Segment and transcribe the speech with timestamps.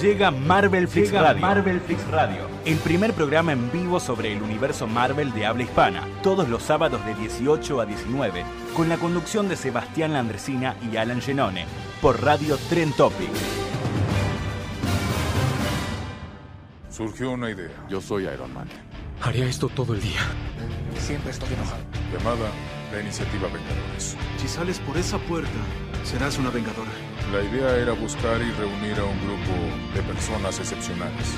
[0.00, 1.42] Llega Marvel Flix Radio.
[1.42, 6.08] Marvel Flix Radio, el primer programa en vivo sobre el universo Marvel de habla hispana,
[6.22, 8.44] todos los sábados de 18 a 19,
[8.74, 11.66] con la conducción de Sebastián Landresina y Alan Genone,
[12.00, 13.28] por Radio Tren Topic.
[16.88, 17.86] Surgió una idea.
[17.90, 18.68] Yo soy Iron Man.
[19.20, 20.20] Haría esto todo el día.
[20.98, 21.82] Siempre estoy enojado.
[22.10, 22.50] Llamada
[22.92, 24.16] la Iniciativa Vengadores.
[24.38, 25.50] Si sales por esa puerta,
[26.04, 26.90] serás una vengadora.
[27.32, 29.52] La idea era buscar y reunir a un grupo
[29.94, 31.34] de personas excepcionales.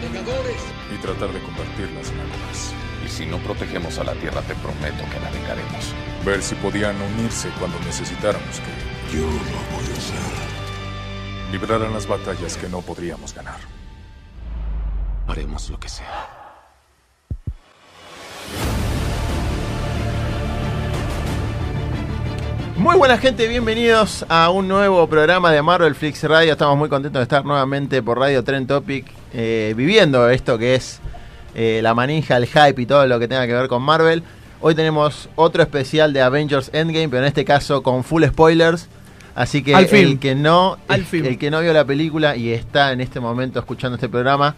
[0.00, 0.62] ¡Vengadores!
[0.94, 2.72] Y tratar de convertirlas en algo más.
[3.04, 5.94] Y si no protegemos a la Tierra, te prometo que la vengaremos.
[6.24, 9.16] Ver si podían unirse cuando necesitáramos que...
[9.16, 11.52] Yo lo voy a hacer.
[11.52, 13.58] Libraran las batallas que no podríamos ganar.
[15.26, 16.42] Haremos lo que sea.
[22.76, 26.52] Muy buena gente, bienvenidos a un nuevo programa de Marvel Flix Radio.
[26.52, 31.00] Estamos muy contentos de estar nuevamente por Radio Trend Topic, eh, viviendo esto que es
[31.54, 34.22] eh, la manija, el hype y todo lo que tenga que ver con Marvel.
[34.60, 38.88] Hoy tenemos otro especial de Avengers Endgame, pero en este caso con full spoilers.
[39.34, 40.06] Así que Al fin.
[40.08, 41.24] el que no Al fin.
[41.26, 44.56] el que no vio la película y está en este momento escuchando este programa,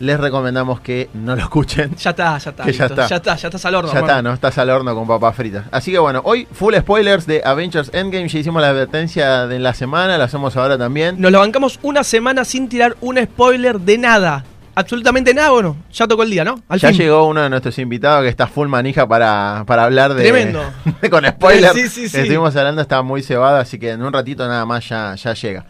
[0.00, 1.94] les recomendamos que no lo escuchen.
[1.96, 2.64] Ya está, ya está.
[2.64, 3.06] Que ya está.
[3.06, 3.92] Ya está, ya estás al horno.
[3.92, 4.32] Ya está, ¿no?
[4.32, 5.64] Estás al horno con papas fritas.
[5.70, 8.28] Así que bueno, hoy full spoilers de Avengers Endgame.
[8.28, 11.20] Ya hicimos la advertencia de la semana, la hacemos ahora también.
[11.20, 14.44] Nos lo bancamos una semana sin tirar un spoiler de nada.
[14.78, 16.62] Absolutamente nada, bueno, ya tocó el día, ¿no?
[16.68, 16.98] Al ya fin.
[16.98, 20.22] llegó uno de nuestros invitados que está full manija para, para hablar de.
[20.22, 20.62] Tremendo.
[21.10, 21.72] con spoilers.
[21.72, 22.18] Sí, sí, sí.
[22.18, 25.64] Estuvimos hablando, está muy cebado, así que en un ratito nada más ya, ya llega.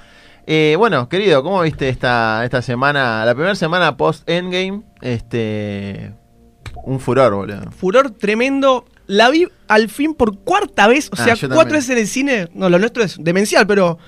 [0.46, 3.24] Eh, bueno, querido, ¿cómo viste esta, esta semana?
[3.24, 4.82] La primera semana post Endgame.
[5.02, 6.12] Este.
[6.84, 7.70] Un furor, boludo.
[7.72, 8.84] Furor tremendo.
[9.08, 11.74] La vi al fin por cuarta vez, o Ah, sea, cuatro también.
[11.74, 12.48] veces en el cine.
[12.54, 13.98] No, lo nuestro es demencial, pero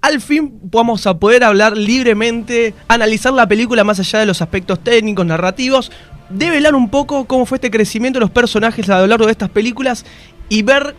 [0.00, 4.80] al fin vamos a poder hablar libremente, analizar la película más allá de los aspectos
[4.82, 5.92] técnicos, narrativos,
[6.30, 9.50] develar un poco cómo fue este crecimiento de los personajes a lo largo de estas
[9.50, 10.04] películas
[10.48, 10.94] y ver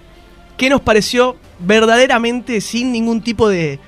[0.58, 3.80] qué nos pareció verdaderamente sin ningún tipo de,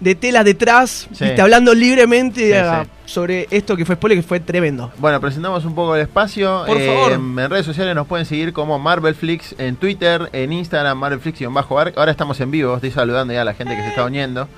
[0.00, 1.24] de tela detrás, Sí.
[1.24, 2.90] viste, hablando libremente Sí, sí.
[3.04, 4.90] sobre esto que fue spoiler, que fue tremendo.
[4.98, 6.64] Bueno, presentamos un poco el espacio.
[6.66, 7.12] Por Eh, favor.
[7.12, 11.96] En redes sociales nos pueden seguir como Marvelflix en Twitter, en Instagram, Marvelflix-arc.
[11.98, 14.48] Ahora estamos en vivo, estoy saludando ya a la gente que se está uniendo.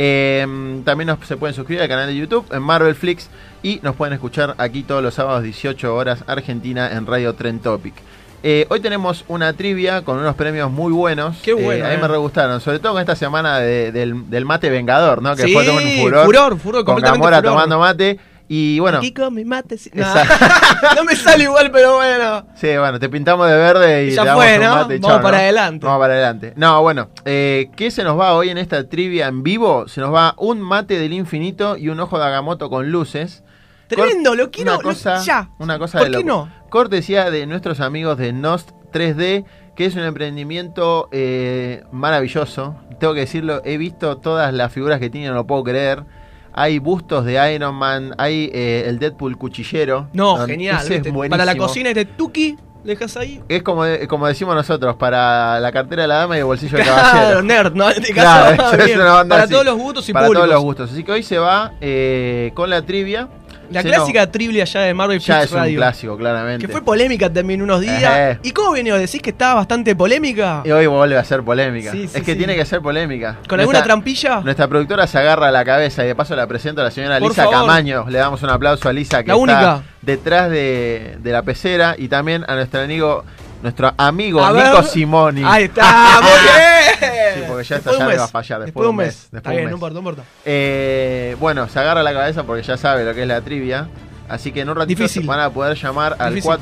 [0.00, 0.46] Eh,
[0.84, 3.28] también nos, se pueden suscribir al canal de YouTube en Marvelflix
[3.64, 7.94] y nos pueden escuchar aquí todos los sábados 18 horas Argentina en Radio Trend Topic.
[8.42, 11.36] Eh, hoy tenemos una trivia con unos premios muy buenos.
[11.42, 11.98] Qué bueno, Eh, a mí eh.
[12.00, 15.34] me re gustaron, sobre todo con esta semana de- del, del mate vengador, ¿no?
[15.34, 16.24] Que Sí, fue todo un furor.
[16.26, 17.52] furor, furor, con Gamora furor.
[17.52, 18.18] tomando mate.
[18.50, 19.76] Y bueno, Aquí con mi mate.
[19.76, 19.90] sí.
[19.92, 20.06] No,
[20.96, 22.46] no me sale igual, pero bueno.
[22.54, 24.74] Sí, bueno, te pintamos de verde y Ya te damos fue, un ¿no?
[24.76, 25.42] mate y Vamos chao, para ¿no?
[25.42, 25.84] adelante.
[25.86, 26.52] Vamos para adelante.
[26.56, 29.86] No, bueno, eh, ¿qué se nos va hoy en esta trivia en vivo?
[29.88, 33.42] Se nos va un mate del infinito y un ojo de Agamotto con luces.
[33.88, 35.50] Tremendo, lo quiero Una cosa, lo- ya.
[35.58, 36.50] Una cosa ¿Por de qué no?
[36.70, 39.44] Cortesía de nuestros amigos de Nost 3D,
[39.74, 42.74] que es un emprendimiento eh, maravilloso.
[43.00, 46.04] Tengo que decirlo, he visto todas las figuras que tiene, no lo puedo creer.
[46.52, 50.08] Hay bustos de Iron Man, hay eh, el Deadpool cuchillero.
[50.12, 50.78] No, genial.
[50.84, 51.30] ese es buenísimo.
[51.30, 53.40] Para la cocina es de Tuki, dejas ahí.
[53.48, 56.86] Es como, como decimos nosotros, para la cartera de la dama y el bolsillo del
[56.86, 57.42] Claro, caballero.
[57.44, 57.88] nerd, ¿no?
[57.88, 58.50] Este caso,
[58.80, 59.52] es para así.
[59.52, 60.46] todos los gustos y Para públicos.
[60.48, 60.90] todos los gustos.
[60.92, 63.28] Así que hoy se va eh, con la trivia.
[63.70, 65.78] La clásica trivia ya de Marvel ya es un Radio.
[65.78, 66.66] clásico, claramente.
[66.66, 68.38] Que fue polémica también unos días.
[68.42, 68.94] ¿Y cómo venía?
[68.96, 70.62] ¿Decís que estaba bastante polémica?
[70.64, 71.92] Y hoy vuelve a ser polémica.
[71.92, 73.36] Sí, sí, es que tiene que ser polémica.
[73.48, 74.40] ¿Con alguna trampilla?
[74.40, 77.18] Nuestra productora se agarra a la cabeza y de paso la presento a la señora
[77.18, 77.60] Por Lisa favor.
[77.60, 78.06] Camaño.
[78.08, 79.82] Le damos un aplauso a Lisa que La está única.
[80.02, 83.24] detrás de, de la pecera y también a nuestro amigo,
[83.62, 84.84] nuestro amigo A Nico ver.
[84.84, 85.42] Simoni.
[85.44, 86.30] Ahí está, muy
[87.00, 87.12] bien.
[87.38, 89.08] Sí, porque ya Después esta le va a fallar, después de un mes.
[89.24, 89.78] Está después bien, un no mes.
[89.78, 90.22] importa, no importa.
[90.44, 93.88] Eh, bueno, se agarra la cabeza porque ya sabe lo que es la trivia.
[94.28, 95.26] Así que en un ratito Difícil.
[95.26, 96.52] van a poder llamar al Difícil.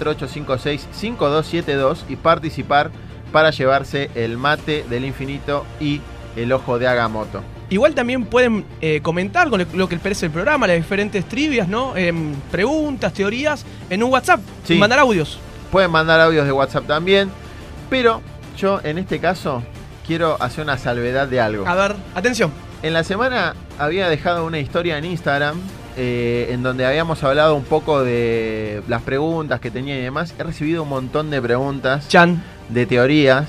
[1.02, 2.90] 4856-5272 y participar
[3.32, 6.00] para llevarse el mate del infinito y
[6.36, 7.42] el ojo de Agamotto.
[7.68, 11.66] Igual también pueden eh, comentar con lo que les parece el programa, las diferentes trivias,
[11.66, 11.96] ¿no?
[11.96, 14.40] Em, preguntas, teorías, en un WhatsApp.
[14.64, 14.74] Sí.
[14.74, 15.38] Y mandar audios.
[15.72, 17.28] Pueden mandar audios de WhatsApp también.
[17.90, 18.20] Pero
[18.56, 19.62] yo en este caso
[20.06, 21.66] quiero hacer una salvedad de algo.
[21.66, 22.50] A ver, atención.
[22.82, 25.56] En la semana había dejado una historia en Instagram
[25.96, 30.34] eh, en donde habíamos hablado un poco de las preguntas que tenía y demás.
[30.38, 32.42] He recibido un montón de preguntas, Chan.
[32.68, 33.46] de teorías.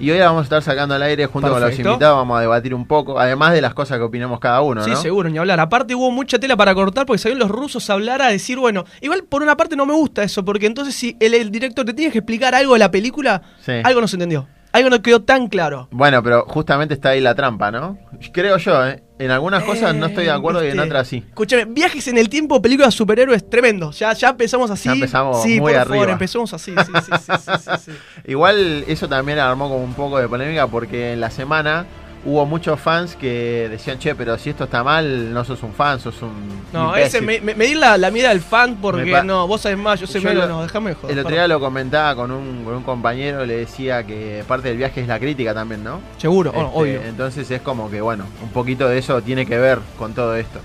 [0.00, 2.40] Y hoy la vamos a estar sacando al aire junto con los invitados, vamos a
[2.40, 4.96] debatir un poco, además de las cosas que opinemos cada uno, Sí, ¿no?
[4.96, 5.60] seguro, ni hablar.
[5.60, 8.84] Aparte hubo mucha tela para cortar porque salieron los rusos a hablar a decir, bueno,
[9.00, 11.94] igual por una parte no me gusta eso, porque entonces si el, el director te
[11.94, 13.70] tiene que explicar algo de la película, Sí.
[13.84, 14.48] algo no se entendió.
[14.74, 15.86] Algo no quedó tan claro.
[15.92, 17.96] Bueno, pero justamente está ahí la trampa, ¿no?
[18.32, 19.04] Creo yo, ¿eh?
[19.20, 20.88] En algunas cosas no estoy de acuerdo y en ¿viste?
[20.88, 21.22] otras sí.
[21.28, 23.92] Escúchame, viajes en el tiempo, películas de superhéroes, tremendo.
[23.92, 24.88] Ya, ya empezamos así.
[24.88, 25.94] Ya empezamos sí, muy por arriba.
[25.94, 26.74] favor, empezamos así.
[26.76, 27.92] Sí, sí, sí, sí, sí, sí.
[28.32, 31.86] Igual eso también armó como un poco de polémica porque en la semana
[32.26, 36.00] hubo muchos fans que decían, che, pero si esto está mal, no sos un fan,
[36.00, 36.32] sos un.
[36.72, 37.06] No, imbécil".
[37.06, 40.06] ese, me, me, medir la, la mira del fan porque no, vos sabés más, yo
[40.06, 41.12] Yo menos, no, déjame de joder.
[41.12, 44.78] El otro día lo comentaba con un, con un compañero, le decía que parte del
[44.78, 46.00] viaje es la crítica también, ¿no?
[46.18, 47.02] Seguro, Este, obvio.
[47.02, 50.60] Entonces es como que, bueno, un poquito de eso tiene que ver con todo esto.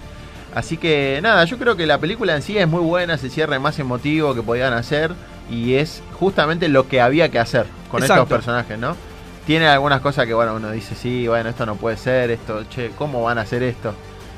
[0.56, 3.32] Así que nada, yo creo que la película en sí es muy buena, es el
[3.32, 5.12] cierre más emotivo que podían hacer
[5.52, 8.24] y es justamente lo que había que hacer con Exacto.
[8.24, 8.96] estos personajes, ¿no?
[9.46, 12.92] Tiene algunas cosas que, bueno, uno dice, sí, bueno, esto no puede ser, esto, che,
[12.98, 13.94] ¿cómo van a hacer esto?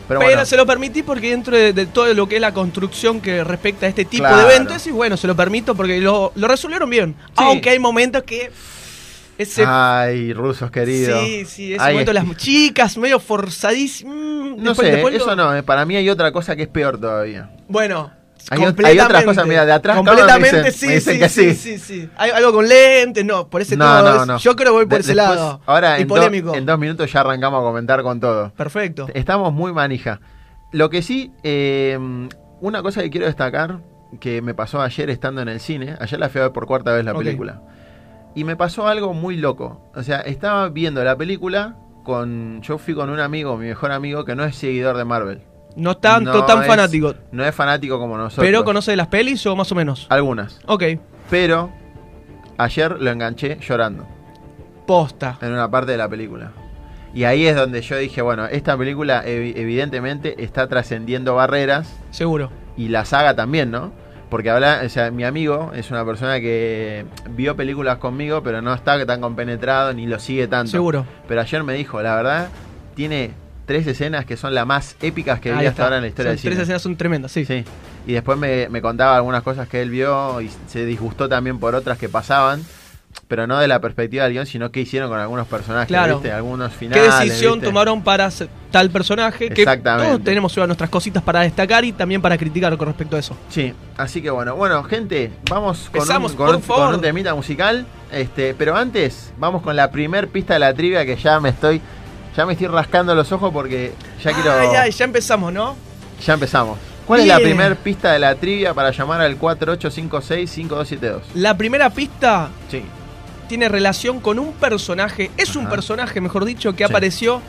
[0.08, 2.54] Pero, Pero bueno, se lo permití porque dentro de, de todo lo que es la
[2.54, 4.38] construcción que respecta a este tipo Claro.
[4.48, 7.16] de eventos, y bueno, se lo permito porque lo, lo resolvieron bien.
[7.36, 8.52] Aunque hay momentos que
[9.38, 11.20] ese ay, rusos queridos.
[11.24, 14.16] Sí, sí, ese Ay, momento es- las chicas medio forzadísimas.
[14.16, 17.00] mm, No sé, lo- eso no, eh, para mí hay otra cosa que es peor
[17.00, 17.50] todavía.
[17.68, 18.12] Bueno,
[18.50, 21.54] Hay otras cosas, mira, de atrás me Completamente, dicen- sí, me dicen sí, que sí,
[21.54, 21.78] sí.
[21.78, 22.10] sí, sí.
[22.18, 24.16] Hay algo con lentes, no, por ese No, todo.
[24.20, 24.38] no, no.
[24.38, 25.62] Yo creo que voy por De- ese después, lado.
[25.66, 26.56] Ahora, y en, do- polémico.
[26.56, 28.52] en dos minutos ya arrancamos a comentar con todo.
[28.54, 29.08] Perfecto.
[29.14, 30.20] Estamos muy manija.
[30.72, 31.98] Lo que sí, eh,
[32.62, 33.80] una cosa que quiero destacar,
[34.20, 36.92] que me pasó ayer estando en el cine, ayer la fui a ver por cuarta
[36.94, 37.62] vez la película,
[38.36, 39.90] y me pasó algo muy loco.
[39.96, 42.62] O sea, estaba viendo la película con...
[42.62, 45.42] Yo fui con un amigo, mi mejor amigo, que no es seguidor de Marvel.
[45.76, 47.14] No tanto No tan es- fanático.
[47.32, 48.46] No es fanático como nosotros.
[48.46, 50.06] Pero conoce de las pelis o más o menos.
[50.10, 50.60] Algunas.
[50.68, 50.84] Ok,
[51.30, 51.72] Pero
[52.58, 54.06] ayer lo enganché llorando
[54.86, 55.38] posta.
[55.42, 56.52] en una parte de la película.
[57.14, 62.50] Y ahí es donde yo dije, bueno, esta película evi- evidentemente está trascendiendo barreras Seguro.
[62.78, 63.92] y la saga también, ¿no?
[64.30, 68.74] Porque habla, o sea, mi amigo es una persona que vio películas conmigo, pero no
[68.74, 70.72] está tan compenetrado ni lo sigue tanto.
[70.72, 71.06] Seguro.
[71.28, 72.48] Pero ayer me dijo, la verdad,
[72.96, 73.32] tiene
[73.72, 76.36] tres escenas que son las más épicas que vi hasta ahora en la historia Son
[76.36, 76.52] del cine.
[76.56, 77.46] Tres escenas son tremendas, sí.
[77.46, 77.64] Sí.
[78.06, 81.74] Y después me, me contaba algunas cosas que él vio y se disgustó también por
[81.76, 82.64] otras que pasaban,
[83.28, 86.16] pero no de la perspectiva del guion, sino qué hicieron con algunos personajes, Claro.
[86.16, 86.32] ¿viste?
[86.32, 87.20] Algunos ¿Qué finales.
[87.20, 87.68] decisión ¿viste?
[87.68, 88.30] tomaron para
[88.72, 89.50] tal personaje?
[89.50, 90.08] Que Exactamente.
[90.12, 93.38] todos tenemos nuestras cositas para destacar y también para criticar con respecto a eso.
[93.50, 96.86] Sí, así que bueno, bueno, gente, vamos con, Empezamos, un, con, por un- favor.
[96.88, 101.06] con un temita musical, este, pero antes vamos con la primer pista de la trivia
[101.06, 101.82] que ya me estoy,
[102.36, 103.94] ya me estoy rascando los ojos porque
[104.24, 105.76] ya quiero, Ay, ay, ya empezamos, ¿no?
[106.26, 106.78] ya empezamos.
[107.08, 107.50] ¿Cuál es la Bien.
[107.50, 111.22] primer pista de la trivia para llamar al 4856-5272?
[111.36, 112.84] La primera pista Sí.
[113.48, 116.92] tiene relación con un personaje, es un personaje, mejor dicho, que Sí.
[116.92, 117.42] apareció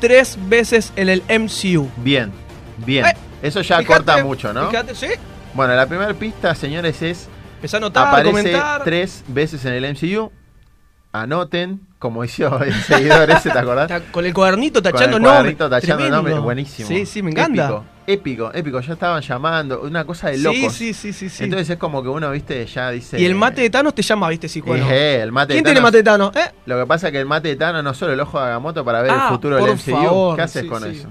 [0.00, 1.88] tres veces en el MCU.
[1.98, 2.32] Bien,
[2.78, 3.06] bien.
[3.06, 4.68] Eh, Eso ya Fíjate, corta mucho, ¿no?
[4.68, 5.06] Fíjate, sí.
[5.54, 8.84] Bueno, la primera pista, señores, es Empezá a anotar, aparece comentar.
[8.84, 10.30] tres veces en el MCU.
[11.12, 13.88] Anoten, como hizo el seguidor ese, ¿te acordás?
[13.88, 15.56] Ta- Con el cuadernito Con tachando el nombres.
[15.56, 16.16] cuadernito tachando Tremendo.
[16.16, 16.88] nombres, buenísimo.
[16.88, 17.64] Sí, sí, me encanta.
[17.64, 18.80] Épico, épico, épico.
[18.80, 20.72] Ya estaban llamando, una cosa de locos.
[20.72, 21.44] sí, sí, sí, sí.
[21.44, 23.20] Entonces es como que uno, viste, ya dice.
[23.20, 24.48] y el mate de Thanos te llama, ¿viste?
[24.48, 24.86] Sí, bueno.
[24.90, 26.36] Eh, el mate de ¿Quién tiene Thanos- mate de Thanos?
[26.36, 26.50] ¿Eh?
[26.66, 28.84] Lo que pasa es que el mate de Thanos no solo el ojo de Agamotto
[28.84, 29.90] para ver Ah, el futuro del MCU.
[29.92, 30.88] favor, ¿Qué haces sí, con sí.
[30.90, 31.08] eso?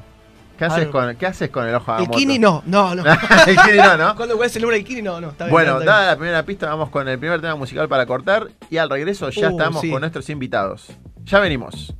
[0.57, 2.17] ¿Qué haces, con, ¿Qué haces con el ojo de El Agamotto?
[2.17, 3.03] Kini no, no, no.
[3.47, 4.15] el Kini no, ¿no?
[4.15, 5.29] Cuando juegas el número del Kini no, no.
[5.29, 5.87] Está bien, Bueno, está bien.
[5.87, 8.47] dada la primera pista, vamos con el primer tema musical para cortar.
[8.69, 9.89] Y al regreso ya Uh, estamos sí.
[9.91, 10.87] con nuestros invitados.
[11.25, 11.93] Ya venimos.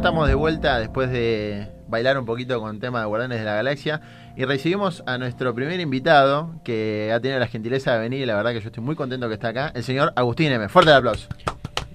[0.00, 3.52] Estamos de vuelta después de bailar un poquito con el tema de Guardianes de la
[3.56, 4.00] Galaxia
[4.34, 8.34] y recibimos a nuestro primer invitado que ha tenido la gentileza de venir y la
[8.34, 10.70] verdad que yo estoy muy contento que está acá, el señor Agustín M.
[10.70, 11.28] Fuerte el aplauso.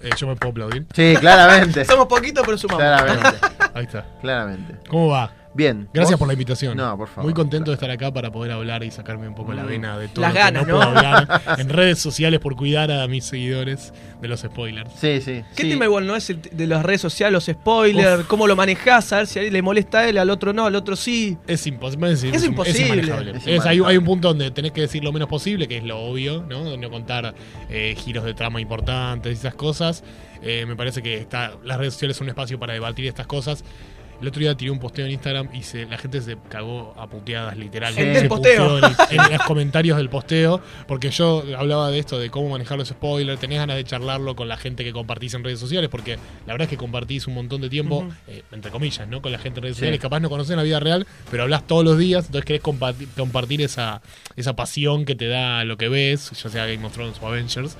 [0.03, 0.85] Eh, ¿Yo me puedo aplaudir?
[0.93, 1.83] Sí, claramente.
[1.85, 2.83] Somos poquitos, pero sumamos.
[2.83, 3.39] Claramente.
[3.73, 4.05] Ahí está.
[4.21, 4.75] Claramente.
[4.87, 5.31] ¿Cómo va?
[5.55, 5.87] Bien.
[5.93, 6.19] Gracias ¿Vos?
[6.19, 6.75] por la invitación.
[6.77, 7.23] No, por favor.
[7.23, 10.09] Muy contento de estar acá para poder hablar y sacarme un poco la vena de
[10.09, 10.77] todo Las lo que ganas, no, ¿no?
[10.79, 14.91] puedo hablar en redes sociales por cuidar a mis seguidores de los spoilers.
[14.99, 15.43] Sí, sí.
[15.55, 15.69] ¿Qué sí.
[15.69, 19.13] tema igual no es el t- de las redes sociales, los spoilers, cómo lo manejás,
[19.13, 21.37] a ver si a él le molesta a él, al otro no, al otro sí?
[21.47, 23.01] Es, impos- es, Es imposible.
[23.37, 25.83] Es Es- hay, hay un punto donde tenés que decir lo menos posible, que es
[25.85, 26.75] lo obvio, ¿no?
[26.75, 27.33] No contar
[27.69, 30.03] eh, giros de trama importantes y esas cosas.
[30.41, 33.63] Eh, me parece que está, las redes sociales son un espacio para debatir estas cosas.
[34.21, 37.07] El otro día tiré un posteo en Instagram y se, la gente se cagó a
[37.07, 37.97] puteadas, literal.
[37.97, 38.77] En Se el posteo.
[38.77, 42.87] En, en los comentarios del posteo, porque yo hablaba de esto, de cómo manejar los
[42.87, 43.39] spoilers.
[43.39, 46.17] Tenés ganas de charlarlo con la gente que compartís en redes sociales, porque
[46.47, 49.21] la verdad es que compartís un montón de tiempo, eh, entre comillas, ¿no?
[49.21, 49.79] Con la gente en redes Sí.
[49.81, 49.99] sociales.
[49.99, 53.61] Capaz no conocen la vida real, pero hablas todos los días, entonces querés compartir, compartir
[53.61, 54.01] esa,
[54.35, 57.77] esa pasión que te da lo que ves, ya sea Game of Thrones o Avengers.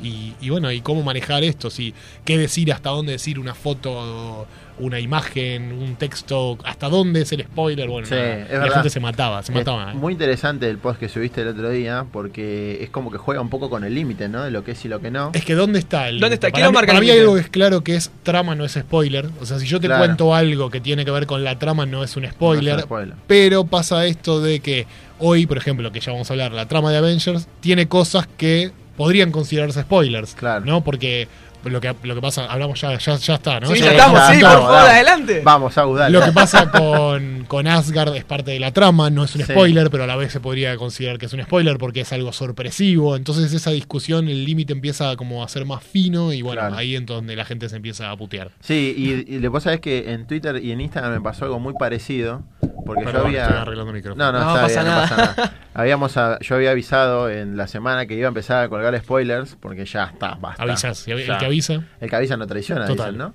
[0.00, 1.92] Y, y bueno, y cómo manejar esto, si
[2.24, 4.46] qué decir, hasta dónde decir una foto,
[4.80, 7.88] una imagen, un texto, hasta dónde es el spoiler.
[7.88, 8.74] Bueno, Sí, nada, es la verdad.
[8.74, 9.92] gente se mataba, se Es mataba.
[9.92, 9.94] ¿eh?
[9.94, 13.48] muy interesante el post que subiste el otro día porque es como que juega un
[13.50, 14.44] poco con el límite, ¿no?
[14.44, 15.30] De lo que es y lo que no.
[15.34, 16.50] Es que ¿dónde está el ¿Dónde está?
[16.50, 19.28] Para, mí, marca para mí algo que es claro que es trama, no es spoiler.
[19.40, 20.04] O sea, si yo te Claro.
[20.04, 22.74] cuento algo que tiene que ver con la trama, no es un spoiler.
[22.74, 23.14] No es un spoiler.
[23.26, 24.86] Pero pasa esto de que
[25.18, 28.70] hoy, por ejemplo, que ya vamos a hablar, la trama de Avengers tiene cosas que
[28.96, 30.34] podrían considerarse spoilers.
[30.34, 30.64] Claro.
[30.64, 30.82] ¿No?
[30.84, 31.28] Porque
[31.64, 33.68] lo que, lo que pasa, hablamos ya, ya, ya está, ¿no?
[33.68, 34.88] Sí, Ya- ya estamos, sí, por favor, vamos.
[34.90, 35.40] adelante.
[35.44, 36.18] Vamos, Agus, dale.
[36.18, 39.52] Lo que pasa con, con Asgard es parte de la trama, no es un Sí.
[39.52, 42.32] spoiler, pero a la vez se podría considerar que es un spoiler porque es algo
[42.32, 43.16] sorpresivo.
[43.16, 46.76] Entonces esa discusión, el límite empieza como a ser más fino y bueno, Claro.
[46.76, 48.50] ahí es donde la gente se empieza a putear.
[48.60, 51.44] Sí, y, y lo que pasa es que en Twitter y en Instagram me pasó
[51.44, 52.42] algo muy parecido.
[52.86, 53.42] Porque Perdón, yo había.
[53.44, 54.24] estoy arreglando el micrófono.
[54.24, 55.08] No, no, No está pasa bien, no nada.
[55.08, 55.52] pasa nada.
[55.74, 59.56] Habíamos a- yo había avisado en la semana que iba a empezar a colgar spoilers
[59.60, 60.62] porque ya está, basta.
[60.62, 61.38] Avisas, el Ya.
[61.38, 61.80] que avisa.
[62.00, 63.12] El que avisa no traiciona, Total.
[63.12, 63.34] dicen, ¿no?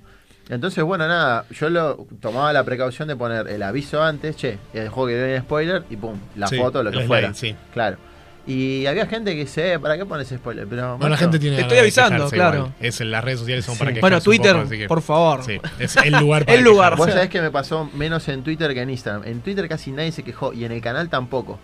[0.50, 4.89] Entonces, bueno, nada, yo lo tomaba la precaución de poner el aviso antes, che, el
[4.89, 7.33] juego que viene spoiler y pum, la Sí, foto, lo que fuera.
[7.33, 7.55] sí.
[7.73, 7.97] Claro.
[8.45, 10.67] Y había gente que dice, "Eh, ¿para qué pones spoiler?
[10.67, 12.57] Pero Bueno, la gente tiene Te estoy avisando, claro.
[12.57, 12.73] igual.
[12.81, 13.79] Es, las redes sociales son Sí.
[13.79, 15.43] para que Bueno, Twitter, por favor.
[15.45, 16.97] Sí, es el lugar para El lugar.
[16.97, 19.23] Vos sabés que me pasó menos en Twitter que en Instagram.
[19.25, 21.57] En Twitter casi nadie se quejó y en el canal tampoco.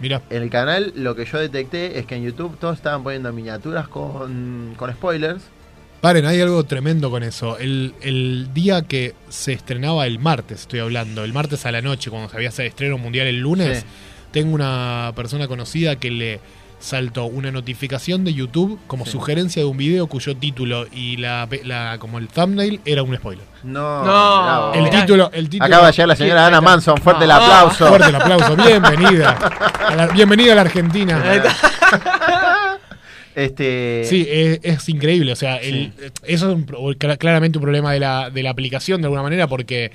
[0.00, 3.32] Mira, En el canal lo que yo detecté es que en YouTube todos estaban poniendo
[3.32, 5.42] miniaturas con, con spoilers.
[6.02, 7.56] Paren, hay algo tremendo con eso.
[7.58, 12.10] El, el día que se estrenaba el martes, estoy hablando, el martes a la noche,
[12.10, 13.84] cuando se había estreno mundial el lunes, Sí.
[14.32, 16.40] Tengo una persona conocida que le
[16.80, 19.12] saltó una notificación de YouTube como Sí.
[19.12, 23.44] sugerencia de un video cuyo título y la, la- como el thumbnail era un spoiler.
[23.62, 24.74] No, No.
[24.74, 27.36] El título, el título Acaba de llegar la señora Ana Manson, fuerte el Ah.
[27.36, 27.86] aplauso.
[27.86, 29.30] Fuerte el aplauso, bienvenida.
[29.86, 31.22] A la- bienvenida a la Argentina.
[33.34, 35.32] Este, Sí, es, es increíble.
[35.32, 35.92] O sea, el-
[36.24, 36.64] eso es un
[37.18, 39.90] claramente un problema de la, de la aplicación de alguna manera porque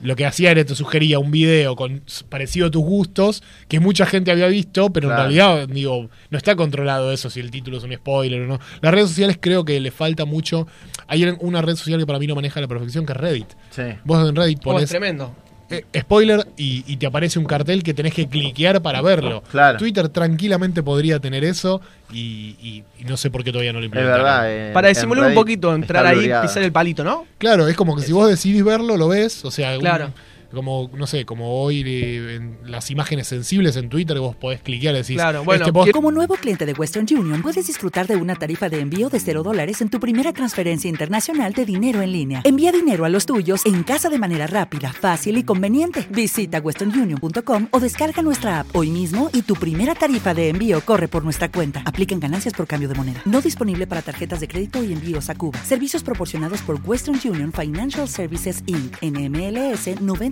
[0.00, 4.06] lo que hacía era te sugería un video con parecido a tus gustos que mucha
[4.06, 5.22] gente había visto, pero Claro.
[5.30, 8.60] en realidad, digo, no está controlado eso si el título es un spoiler o no.
[8.80, 10.66] Las redes sociales creo que le falta mucho.
[11.08, 13.48] Hay una red social que para mí no maneja a la perfección que es Reddit.
[13.70, 13.82] sí.
[14.04, 15.34] Vos en Reddit Oh, es pones tremendo.
[15.70, 19.42] Eh, spoiler y, y te aparece un cartel que tenés que cliquear para verlo.
[19.50, 19.78] Claro.
[19.78, 23.84] Twitter tranquilamente podría tener eso y, y- y no sé por qué todavía no lo
[23.84, 24.24] Es implementaron.
[24.24, 24.68] verdad.
[24.68, 27.26] en- Para disimular un poquito, entrar ahí, pisar el palito, ¿no?
[27.38, 29.44] Claro, es como que si vos decidís verlo, lo ves.
[29.44, 30.10] O sea, un- Claro.
[30.52, 34.94] Como, no sé, como hoy eh, en las imágenes sensibles en Twitter, vos podés cliquear
[34.94, 38.16] y decís, Claro, bueno, este post- Como nuevo cliente de Western Union, puedes disfrutar de
[38.16, 42.12] una tarifa de envío de 0 dólares en tu primera transferencia internacional de dinero en
[42.12, 42.40] línea.
[42.44, 46.06] Envía dinero a los tuyos en casa de manera rápida, fácil y conveniente.
[46.10, 51.08] Visita westernunion.com o descarga nuestra app hoy mismo y tu primera tarifa de envío corre
[51.08, 51.82] por nuestra cuenta.
[51.84, 53.20] Aplican ganancias por cambio de moneda.
[53.24, 55.58] No disponible para tarjetas de crédito y envíos a Cuba.
[55.64, 58.96] Servicios proporcionados por Western Union Financial Services Inc.
[59.02, 60.00] NMLS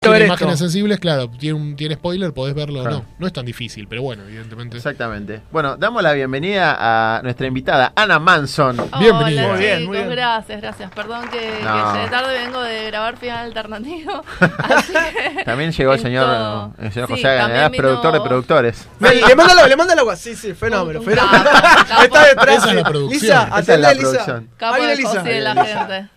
[0.00, 0.64] Tiene ver imágenes esto.
[0.66, 2.98] sensibles, claro, tiene, un, tiene spoiler, podés verlo o Claro.
[2.98, 3.04] no.
[3.18, 4.76] No es tan difícil, pero bueno, evidentemente.
[4.76, 5.40] Exactamente.
[5.50, 6.76] Bueno, damos la bienvenida
[7.18, 8.76] a nuestra invitada, Ana Manson.
[9.00, 9.42] Bienvenida.
[9.46, 10.10] Hola, Muy bien, muy bien.
[10.10, 10.92] gracias, gracias.
[10.92, 11.92] Perdón que, No.
[11.92, 14.22] que llegué tarde, vengo de grabar Final Alternativo.
[14.58, 14.92] Así
[15.34, 18.88] que También llegó el señor, el señor sí, José Aganeda, también vino- productor de productores.
[19.00, 20.14] Le, le manda le manda el agua.
[20.14, 21.02] Sí, sí, fenómeno.
[21.02, 21.44] fenómeno.
[22.04, 22.56] Está detrás.
[22.58, 22.88] Esa es la sí.
[22.88, 23.20] producción.
[23.20, 24.00] Lisa, atendé, la Lisa.
[24.10, 24.48] producción.
[24.58, 25.08] Capo de Lisa.
[25.08, 26.08] José de la gente.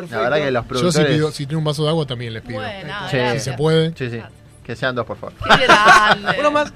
[0.00, 0.16] Perfecto.
[0.22, 1.16] La verdad que los Yo si, productores...
[1.16, 2.60] pido, si tiene un vaso de agua también les pido.
[2.60, 3.16] Bueno, Sí.
[3.34, 3.92] Si se puede.
[3.96, 4.20] Sí, sí.
[4.64, 5.34] Que sean dos, por favor.
[5.58, 6.36] Qué grande.
[6.40, 6.72] Uno más.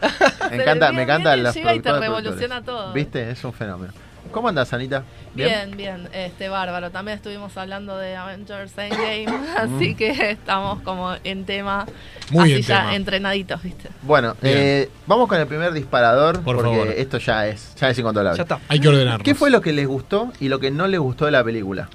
[0.51, 2.01] Me encanta, bien, me encantan bien, los llega y te productores.
[2.01, 2.65] revoluciona productores.
[2.85, 2.93] todo.
[2.95, 3.31] ¿Viste?
[3.31, 3.93] Es un fenómeno.
[4.31, 5.03] ¿Cómo andas, Anita?
[5.35, 6.91] Bien, bien, este bárbaro.
[6.91, 9.27] También estuvimos hablando de Avengers Endgame,
[9.59, 11.85] así que estamos como en tema,
[12.31, 12.95] Muy así en ya tema.
[12.95, 13.91] entrenaditos, ¿viste?
[14.03, 16.89] Bueno, eh, vamos con el primer disparador, Por porque favor.
[16.97, 18.39] esto ya es, ya es incontrolable.
[18.39, 18.59] Ya está.
[18.69, 19.23] Hay que ordenarnos.
[19.23, 21.91] ¿Qué fue lo que les gustó y lo que no les gustó de la película?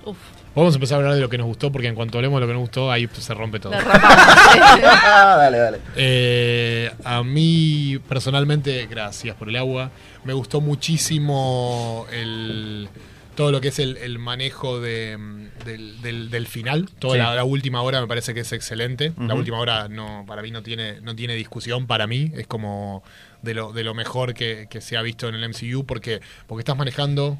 [0.58, 2.42] Vamos a empezar a hablar de lo que nos gustó, porque en cuanto hablemos de
[2.42, 3.74] lo que nos gustó, ahí se rompe todo.
[3.82, 5.78] Ah, dale, dale.
[5.96, 9.92] Eh, a mí, personalmente, gracias por el agua.
[10.24, 12.90] Me gustó muchísimo el
[13.36, 16.90] todo lo que es el, el manejo de, mm, del, del- del final.
[16.98, 17.20] Toda Sí.
[17.20, 19.14] la, la última hora me parece que es excelente.
[19.20, 21.86] La última hora no para mí no tiene, no tiene discusión.
[21.86, 23.04] Para mí es como
[23.42, 26.62] de lo, de lo mejor que, que se ha visto en el MCU porque, porque
[26.62, 27.38] estás manejando...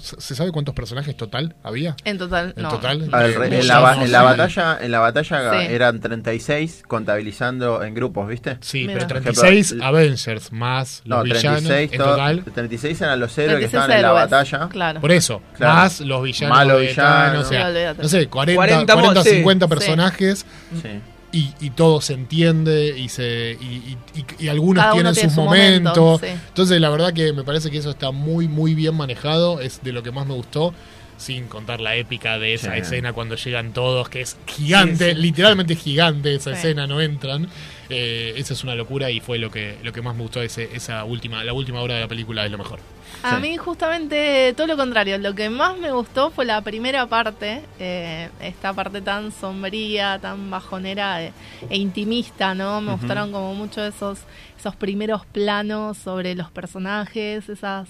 [0.00, 1.96] ¿Se sabe cuántos personajes total había?
[2.04, 2.68] En total, En no.
[2.70, 3.08] total.
[3.10, 5.66] Ver, Eh, en, la, en la batalla, en la batalla Sí.
[5.70, 8.58] eran 36 contabilizando en grupos, ¿viste?
[8.60, 8.94] Sí, Mira.
[8.94, 12.44] pero Por ejemplo, 36 Avengers más los No, villanos 36, en total.
[12.54, 14.68] 36 eran los héroes que 36 estaban en la héroes, batalla.
[14.68, 15.00] Claro.
[15.00, 15.74] Por eso, Claro.
[15.74, 17.46] más los villanos Más los villanos.
[17.46, 19.30] O sea, no sé, 40, 40 40, sí.
[19.30, 19.70] 50 Sí.
[19.70, 20.46] personajes
[20.82, 20.88] Sí.
[21.34, 25.34] Y, y todo se entiende y se y, y- y- y algunos tienen tiene sus
[25.34, 25.96] su momentos.
[25.98, 26.32] momento, sí.
[26.48, 29.92] Entonces, la verdad que me parece que eso está muy muy bien manejado, es de
[29.92, 30.72] lo que más me gustó.
[31.16, 32.80] Sin contar la épica de esa Sí.
[32.80, 35.22] escena cuando llegan todos, que es gigante, Sí, sí.
[35.22, 36.56] literalmente gigante esa Sí.
[36.56, 37.48] escena, no entran.
[37.88, 40.70] Eh, esa es una locura y fue lo que, lo que más me gustó ese,
[40.74, 42.80] esa última, la última hora de la película es lo mejor.
[43.22, 43.42] A Sí.
[43.42, 48.28] mí justamente todo lo contrario, lo que más me gustó fue la primera parte, eh,
[48.40, 51.32] esta parte tan sombría, tan bajonera e,
[51.70, 52.80] e intimista, ¿no?
[52.80, 54.20] Me gustaron como mucho esos,
[54.58, 57.88] esos primeros planos sobre los personajes, esas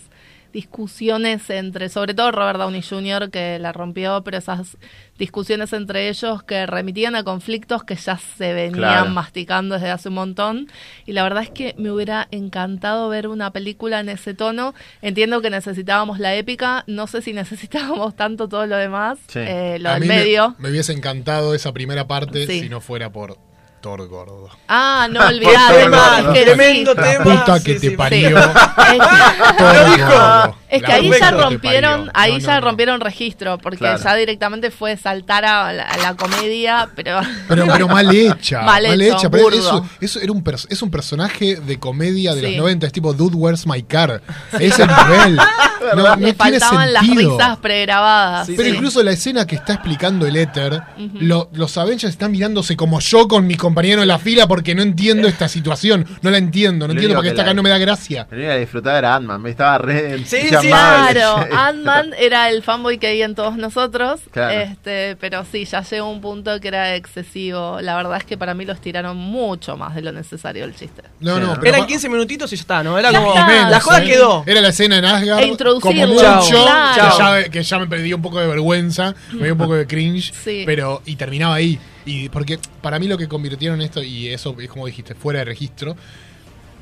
[0.55, 3.31] discusiones entre, sobre todo Robert Downey Jr.
[3.31, 4.79] que la rompió, pero esas
[5.19, 9.11] discusiones entre ellos que remitían a conflictos que ya se venían Claro.
[9.11, 10.69] masticando desde hace un montón.
[11.07, 14.75] Y la verdad es que me hubiera encantado ver una película en ese tono.
[15.03, 19.41] Entiendo que necesitábamos la épica, no sé si necesitábamos tanto todo lo demás, Sí.
[19.41, 20.55] eh, lo A del mí me- medio.
[20.59, 22.61] Me, hubiese encantado esa primera parte Sí.
[22.61, 23.39] si no fuera por
[23.85, 24.49] Thor gordo.
[24.67, 27.23] Ah, no olvidate, tremendo tema.
[27.23, 27.97] puta que sí, te sí.
[27.99, 28.35] parió.
[29.59, 30.57] Thor dijo.
[30.77, 32.67] Es que ahí ya rompieron, ahí No, ya no, no.
[32.67, 34.03] rompieron registro, porque Claro.
[34.03, 38.63] ya directamente fue saltar a la, a la comedia, pero Pero, pero mal hecha.
[38.63, 39.31] Mal mal, hecho, hecha.
[39.31, 42.47] Pero eso, eso era un es un personaje de comedia de Sí.
[42.49, 42.87] los 90.
[42.87, 44.21] Es tipo Dude, Where's My Car?
[44.59, 45.37] Es el nivel.
[45.37, 47.37] No, no le tiene faltaban las sentido.
[47.39, 48.47] risas pregrabadas.
[48.47, 48.75] Sí, Pero sí.
[48.77, 51.19] incluso la escena que está explicando el éter, Ujú.
[51.21, 54.83] lo- los Avengers están mirándose como yo con mi compañero en la fila porque no
[54.83, 56.07] entiendo esta situación.
[56.23, 58.27] No la entiendo, no Lo entiendo porque que esta acá no me da gracia.
[58.31, 60.71] Único que disfrutaba era Ant-Man, me estaba re Sí, sí.
[60.71, 64.61] Claro, Ant-Man era el fanboy que hay en todos nosotros, Claro.
[64.61, 67.81] este, pero sí, ya llegó un punto que era excesivo.
[67.81, 71.03] La verdad es que para mí los tiraron mucho más de lo necesario el chiste.
[71.21, 72.99] No, no, pero Eran pa- 15 minutitos y ya está, ¿no?
[72.99, 73.33] Era Ya como.
[73.35, 73.47] está.
[73.47, 74.07] menos, La joda ¿eh?
[74.07, 74.45] quedó.
[74.47, 75.41] Era la escena en Asgard.
[75.43, 76.43] E como mucho, claro.
[76.45, 79.87] que, ya, que ya me pedía un poco de vergüenza, me dio un poco de
[79.87, 80.63] cringe, Sí.
[80.67, 81.79] pero y terminaba ahí.
[82.07, 85.47] Y porque para mí lo que convirtieron esto, y eso es como dijiste, fuera de
[85.47, 85.97] registro,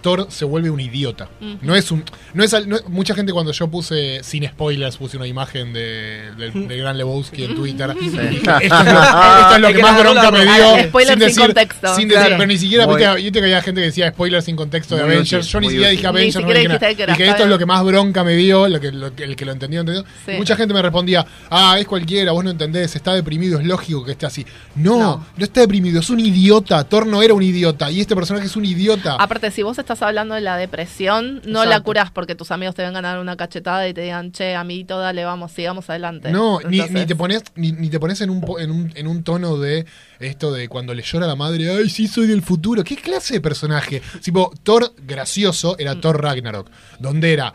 [0.03, 1.29] Thor se vuelve un idiota.
[1.63, 2.05] No es un.
[2.35, 6.31] No es, al- no- mucha gente cuando yo puse, sin spoilers, puse una imagen de,
[6.37, 7.91] de Gran Lebowski en Twitter.
[7.91, 8.13] esto es
[8.45, 10.89] lo, esto es lo Hay que más bronca me Ah, dio.
[10.89, 11.95] spoiler sin contexto.
[11.95, 12.25] sin Claro.
[12.25, 14.97] decir- pero ni siquiera, Muy- viste, viste que había gente que decía spoilers sin contexto
[14.97, 15.47] de Muy Avengers.
[15.47, 15.97] útil, yo ni siquiera útil.
[15.97, 16.35] dije Ni Avengers.
[16.45, 16.79] no dije nada.
[16.95, 19.07] que era, Dije, está esto es lo que más bronca me dio, lo que, lo
[19.17, 20.05] el que lo entendió, entendió.
[20.27, 20.33] Sí.
[20.37, 24.13] Mucha gente me respondía, ah, es cualquiera, vos no entendés, está deprimido, es lógico que
[24.13, 24.45] esté así.
[24.75, 25.45] No, no, No.
[25.45, 26.83] está deprimido, es un idiota.
[26.85, 29.15] Thor no era un idiota y este personaje es un idiota.
[29.17, 32.83] Aparte, si vos estás hablando de la depresión, no la curás porque tus amigos te
[32.83, 36.31] vengan a dar una cachetada y te digan, che, amiguito, dale, vamos, sigamos adelante.
[36.31, 39.07] No, ni, Entonces, ni te pones, ni, ni te pones en un, en, un, en
[39.07, 39.85] un tono de
[40.21, 42.85] esto de cuando le llora a la madre, ay, sí, soy del futuro.
[42.85, 44.01] ¿Qué clase de personaje?
[44.23, 45.81] Tipo, Thor gracioso Mm.
[45.81, 47.53] era Thor Ragnarok, donde era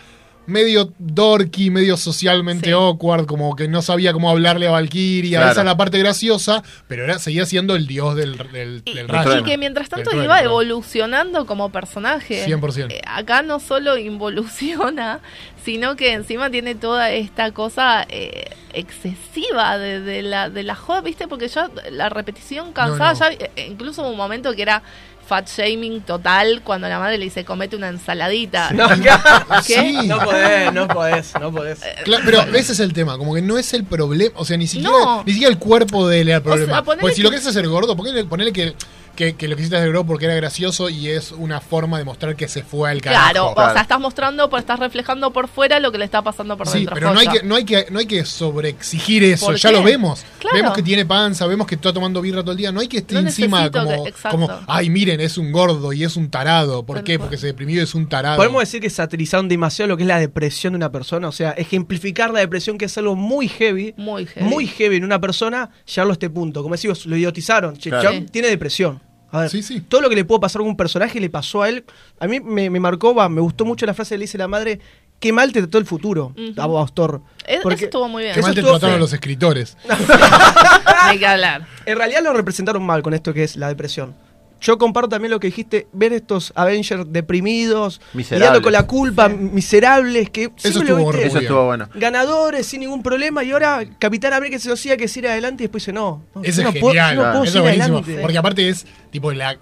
[0.48, 2.72] medio dorky, medio socialmente Sí.
[2.72, 5.52] awkward, como que no sabía cómo hablarle a Valkyria, Claro.
[5.52, 9.08] esa es la parte graciosa, pero era, seguía siendo el dios del, del, Y, del
[9.40, 12.46] y que mientras tanto trueno, iba evolucionando como personaje.
[12.46, 12.88] 100%.
[12.92, 15.20] Eh, acá no solo involuciona,
[15.64, 21.02] sino que encima tiene toda esta cosa eh, excesiva de, de la de la joda,
[21.02, 21.28] ¿viste?
[21.28, 23.32] Porque ya la repetición cansada, No, no.
[23.38, 24.82] ya eh, incluso hubo un momento que era
[25.28, 28.72] fat shaming total cuando la madre le dice comete una ensaladita.
[28.74, 28.88] No,
[29.68, 29.74] ¿Qué?
[30.02, 30.08] Sí.
[30.08, 31.80] No podés, no podés, no podés.
[32.06, 34.68] Claro, pero ese es el tema, como que no es el problema, o sea, ni
[34.68, 35.24] siquiera, No.
[35.26, 36.74] ni siquiera el cuerpo de él era el problema.
[36.74, 38.74] sea, ponele Porque si que- lo querés hacer gordo, ponele, ponele que,
[39.18, 42.38] que, que lo quisiste hacer gordo porque era gracioso y es una forma de mostrar
[42.38, 43.24] que se fue al carajo.
[43.32, 46.56] Claro, o sea, estás mostrando, pues estás reflejando por fuera lo que le está pasando
[46.56, 46.94] por Sí, dentro.
[46.94, 49.76] pero no hay, que, no, hay que, no hay que sobreexigir eso, ¿Por ya qué?
[49.76, 50.24] lo vemos.
[50.40, 50.56] Claro.
[50.56, 52.72] Vemos que tiene panza, vemos que está tomando birra todo el día.
[52.72, 56.04] No hay que estar No encima como, que- como, ay, miren, es un gordo y
[56.04, 56.86] es un tarado.
[56.86, 57.18] ¿Por qué?
[57.18, 57.28] cual.
[57.28, 58.38] Porque se deprimió y es un tarado.
[58.38, 61.52] Podemos decir que satirizaron demasiado lo que es la depresión de una persona, o sea,
[61.52, 64.48] ejemplificar la depresión que es algo muy heavy, Muy heavy.
[64.50, 66.62] muy heavy en una persona, llevarlo a este punto.
[66.62, 67.78] Como decimos, lo idiotizaron.
[67.78, 68.12] Che, Claro.
[68.32, 69.02] tiene depresión.
[69.32, 69.52] A ver,
[69.90, 71.84] todo lo que le pudo pasar a un personaje le pasó a él.
[72.20, 74.48] A mí me, me marcó, va, me gustó mucho la frase que le dice la
[74.48, 74.80] madre,
[75.20, 76.62] qué mal te trató el futuro, Ujú.
[76.62, 77.22] a vos, Thor.
[77.46, 78.36] Es- Porque eso estuvo muy bien.
[78.36, 79.78] Qué mal te trataron los escritores.
[81.02, 81.66] Hay que hablar.
[81.86, 84.16] En realidad lo representaron mal con esto que es la depresión.
[84.60, 90.30] Yo comparto también lo que dijiste, ver estos Avengers deprimidos, lidiando con la culpa, miserables,
[90.30, 91.90] que lo estuvo viste muy Eso estuvo bueno.
[91.96, 95.66] ganadores sin ningún problema y ahora Capitán América se lo hacía que seguir adelante y
[95.68, 96.24] después dice no.
[96.34, 97.16] no, Ese yo es no puedo- genial.
[97.16, 97.98] no puedo Eso es buenísimo.
[98.00, 98.22] adelante.
[98.22, 99.58] Porque aparte es, tipo, la.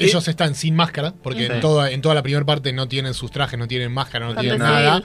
[0.00, 1.52] Ellos están sin máscara, porque Sí.
[1.52, 4.36] en, toda, en toda la primera parte no tienen sus trajes, no tienen máscara, no
[4.36, 5.02] tienen nada.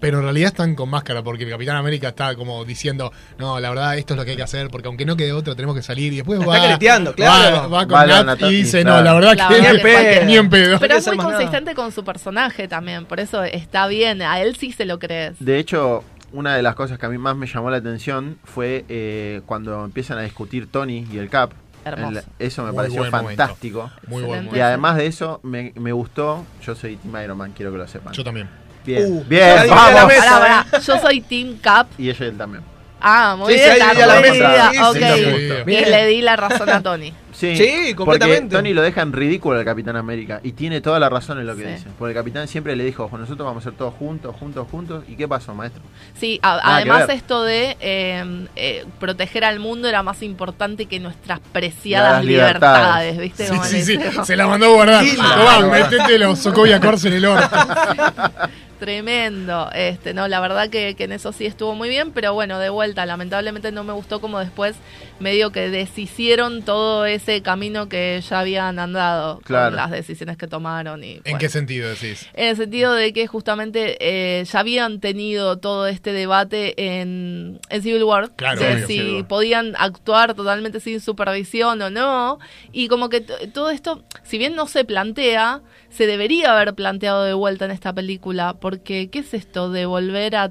[0.00, 3.68] Pero en realidad están con máscara, porque el Capitán América está como diciendo, no, la
[3.70, 5.82] verdad, esto es lo que hay que hacer, porque aunque no quede otra, tenemos que
[5.82, 6.12] salir.
[6.12, 7.70] Y después va, está va- claro.
[7.70, 8.98] va, con Va Nat Nat- y dice, claro.
[8.98, 9.82] no, la verdad La que verdad Ni en que
[10.14, 10.24] pedo.
[10.26, 10.78] ni en pedo.
[10.78, 11.30] Pero es muy nada.
[11.32, 15.36] consistente con su personaje también, por eso está bien, a él sí se lo crees.
[15.38, 18.84] De hecho, una de las cosas que a mí más me llamó la atención fue
[18.88, 21.52] eh, cuando empiezan a discutir Tony y el Cap.
[21.84, 22.18] Hermoso.
[22.18, 23.90] El- eso me Muy pareció fantástico.
[24.06, 24.58] Muy buen Excelente.
[24.58, 26.44] Y además de eso, me, me gustó.
[26.64, 28.14] Yo soy Team Iron Man, quiero que lo sepan.
[28.14, 28.48] Yo también.
[28.84, 30.06] Bien, Uh, bien, vamos.
[30.06, 30.30] mesa.
[30.40, 31.86] Pará, pará, Yo soy Team Cap.
[31.98, 32.62] Y ella él también.
[33.06, 34.90] Ah, muy Sí, bien, sí, ahí la mesa.
[34.90, 35.66] ok.
[35.68, 37.12] Y le di la razón a Tony.
[37.34, 38.42] Sí, Sí, completamente.
[38.42, 40.38] Porque Tony lo deja en ridículo al Capitán América.
[40.44, 41.68] Y tiene toda la razón en lo que Sí.
[41.68, 41.86] dice.
[41.98, 45.02] Porque el Capitán siempre le dijo, "Ojo, nosotros vamos a ser todos juntos, juntos, juntos.
[45.08, 45.82] ¿Y qué pasó, maestro?
[46.16, 51.40] Sí, a- además esto de eh, eh, proteger al mundo era más importante que nuestras
[51.52, 53.18] preciadas Las libertades, libertades.
[53.18, 53.46] ¿viste?
[53.68, 55.04] Sí, sí, sí, se la mandó a guardar.
[55.04, 57.48] Sí, Tomá, metete los Sokovia Corsa en el orto.
[58.84, 62.58] Tremendo, este, no, la verdad que, que en eso sí estuvo muy bien, pero bueno,
[62.58, 64.76] de vuelta, lamentablemente no me gustó como después
[65.20, 69.68] medio que deshicieron todo ese camino que ya habían andado Claro.
[69.70, 71.38] con las decisiones que tomaron y ¿En bueno.
[71.38, 72.28] qué sentido decís?
[72.34, 77.82] En el sentido de que justamente eh, ya habían tenido todo este debate en, en
[77.82, 78.86] Civil War, Claro, de obvio.
[78.86, 79.28] si Civil War.
[79.28, 82.38] podían actuar totalmente sin supervisión o no,
[82.70, 87.34] y como que todo esto, si bien no se plantea, se debería haber planteado de
[87.34, 90.50] vuelta en esta película, porque ¿qué es esto de volver a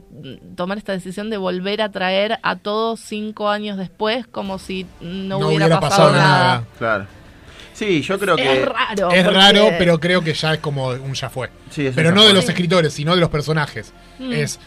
[0.55, 5.39] tomar esta decisión de volver a traer a todos cinco años después como si no,
[5.39, 6.43] No hubiera, hubiera pasado, pasado nada?
[6.43, 6.63] nada.
[6.77, 7.05] Claro.
[7.73, 8.61] Sí, yo creo que.
[8.61, 9.11] Es raro.
[9.11, 11.49] Es porque- raro, pero creo que ya es como un ya fue.
[11.71, 12.41] Sí, es Pero un no ya de fue.
[12.41, 13.91] los escritores, sino de los personajes.
[14.19, 14.31] Mm.
[14.31, 14.59] Es.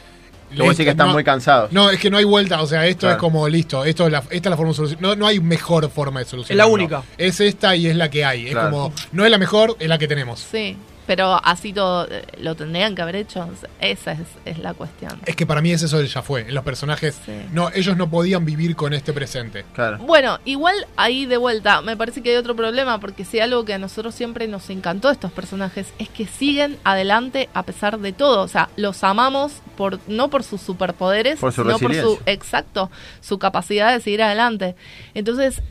[0.52, 1.72] Luego sí que están no- muy cansados.
[1.72, 3.14] No, es que no hay vuelta, o sea, esto Claro.
[3.16, 5.02] es como listo, esto es la, esta es la forma de solucionar.
[5.02, 6.52] No, no hay mejor forma de solucionar.
[6.52, 7.02] Es la única.
[7.18, 8.48] Es esta y es la que hay.
[8.48, 10.40] Es como, no es la mejor, es la que tenemos.
[10.40, 13.48] Sí, pero así todo eh, lo tendrían que haber hecho.
[13.80, 15.12] Esa es, es la cuestión.
[15.26, 16.42] Es que para mí es eso del ya fue.
[16.42, 17.32] En los personajes, Sí.
[17.52, 19.64] no, ellos no podían vivir con este presente.
[19.74, 19.98] Claro.
[19.98, 23.74] Bueno, igual ahí de vuelta, me parece que hay otro problema, porque si algo que
[23.74, 28.12] a nosotros siempre nos encantó de estos personajes es que siguen adelante a pesar de
[28.12, 28.42] todo.
[28.42, 32.90] O sea, los amamos por no por sus superpoderes, Por su sino por su, exacto,
[33.20, 34.74] su capacidad de seguir adelante.
[35.14, 35.62] Entonces,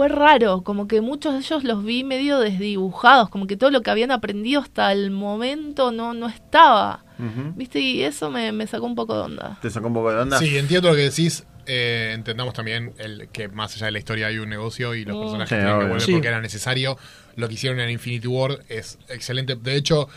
[0.00, 3.82] fue raro, como que muchos de ellos los vi medio desdibujados, como que todo lo
[3.82, 7.04] que habían aprendido hasta el momento no, no estaba.
[7.54, 7.80] ¿Viste?
[7.80, 9.58] Y eso me, me sacó un poco de onda.
[9.60, 10.38] ¿Te sacó un poco de onda?
[10.38, 11.44] Sí, entiendo lo que decís.
[11.66, 15.16] eh, entendamos también el que más allá de la historia hay un negocio y los
[15.16, 15.20] Mm.
[15.20, 16.12] personajes Sí, tienen que volver Sí.
[16.12, 16.96] porque era necesario.
[17.36, 19.54] Lo que hicieron en Infinity War es excelente.
[19.54, 20.08] De hecho,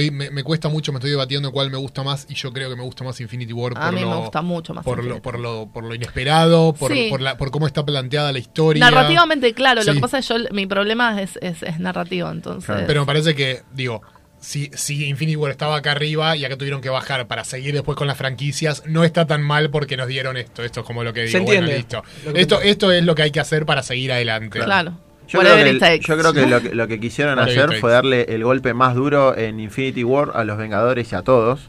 [0.00, 2.68] estoy, me, me cuesta mucho, me estoy debatiendo cuál me gusta más y yo creo
[2.68, 4.84] que me gusta más Infinity War A por mí lo, me gusta mucho más.
[4.84, 7.06] por lo, por lo, por lo inesperado, por, Sí.
[7.10, 8.80] por, la, por cómo está planteada la historia.
[8.80, 9.94] Narrativamente, claro, lo Sí.
[9.94, 12.84] que pasa es que yo, mi problema es, es, es narrativo, entonces.
[12.86, 14.02] Pero me parece que, digo,
[14.38, 17.96] si, si Infinity War estaba acá arriba y acá tuvieron que bajar para seguir después
[17.96, 20.62] con las franquicias, no está tan mal porque nos dieron esto.
[20.62, 21.32] Esto es como lo que digo.
[21.32, 21.76] Se bueno, entiende.
[21.78, 22.02] listo.
[22.26, 24.60] Lo que Esto, esto es lo que hay que hacer para seguir adelante.
[24.60, 24.98] claro.
[25.28, 26.00] Yo creo, que, takes.
[26.06, 29.36] yo creo que lo que, lo que quisieron hacer fue darle el golpe más duro
[29.36, 31.68] en Infinity War a los Vengadores y a todos.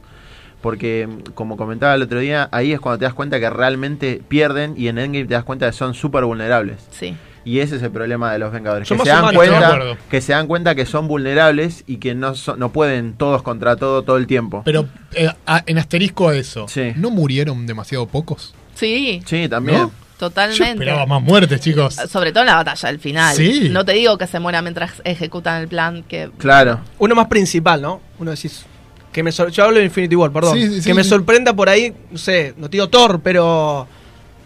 [0.62, 4.74] Porque, como comentaba el otro día, ahí es cuando te das cuenta que realmente pierden
[4.76, 6.78] y en Endgame te das cuenta que son súper vulnerables.
[6.92, 7.16] Sí.
[7.46, 8.90] Y ese es el problema de los Vengadores.
[8.90, 12.36] Que se, dan humanos, cuenta, que se dan cuenta que son vulnerables y que no,
[12.36, 14.64] son- no pueden todos contra todo todo el tiempo.
[14.66, 16.92] Pero eh, a- en asterisco a eso, Sí.
[16.98, 18.54] ¿no murieron demasiado pocos?
[18.74, 19.84] Sí, Sí, también.
[19.84, 19.92] ¿No?
[20.18, 20.64] Totalmente.
[20.64, 21.96] Yo esperaba más muertes, chicos.
[22.10, 23.36] Sobre todo en la batalla del final.
[23.36, 23.70] Sí.
[23.70, 26.80] No te digo que se muera mientras ejecutan el plan, que Claro.
[27.00, 28.02] Uno más principal, ¿no?
[28.20, 28.66] Uno decís.
[29.12, 30.56] Que me sor- yo hablo de Infinity War, perdón.
[30.56, 33.88] Sí, sí, sí, que me sorprenda por ahí, no sé, no te digo Thor, pero.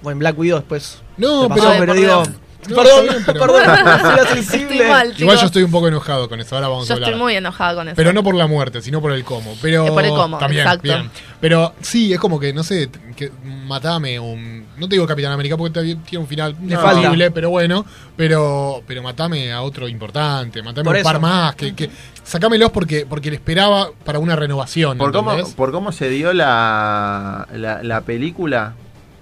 [0.02, 1.00] Bueno, Black Widow después.
[1.18, 2.24] No, pasó, pero- pero digo.
[2.24, 2.30] Dios.
[2.70, 4.76] No, perdón, está bien, pero- perdón, sensible.
[4.76, 7.10] Estoy mal, Igual yo estoy un poco enojado con eso, ahora vamos Yo a hablar.
[7.10, 7.96] estoy muy enojada con eso.
[7.96, 9.56] Pero no por la muerte, sino por el cómo.
[9.62, 10.84] Pero por el cómo, también, exacto.
[10.84, 11.10] bien.
[11.40, 13.32] Pero sí, es como que, no sé, que
[13.66, 14.66] matame un...
[14.78, 17.02] No te digo Capitán América porque tiene un final Le falta.
[17.08, 17.86] horrible, pero bueno.
[18.16, 21.56] Pero pero matame a otro importante, matame Por un par más.
[21.56, 21.90] Que, que,
[22.24, 24.98] sacámelos porque, porque le esperaba para una renovación.
[24.98, 28.74] Por cómo, por cómo se dio la, la, la película,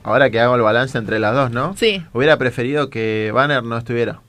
[0.10, 1.76] ahora que hago el balance entre las dos, ¿no?
[1.78, 2.04] Sí.
[2.14, 4.22] Hubiera preferido que Banner no estuviera.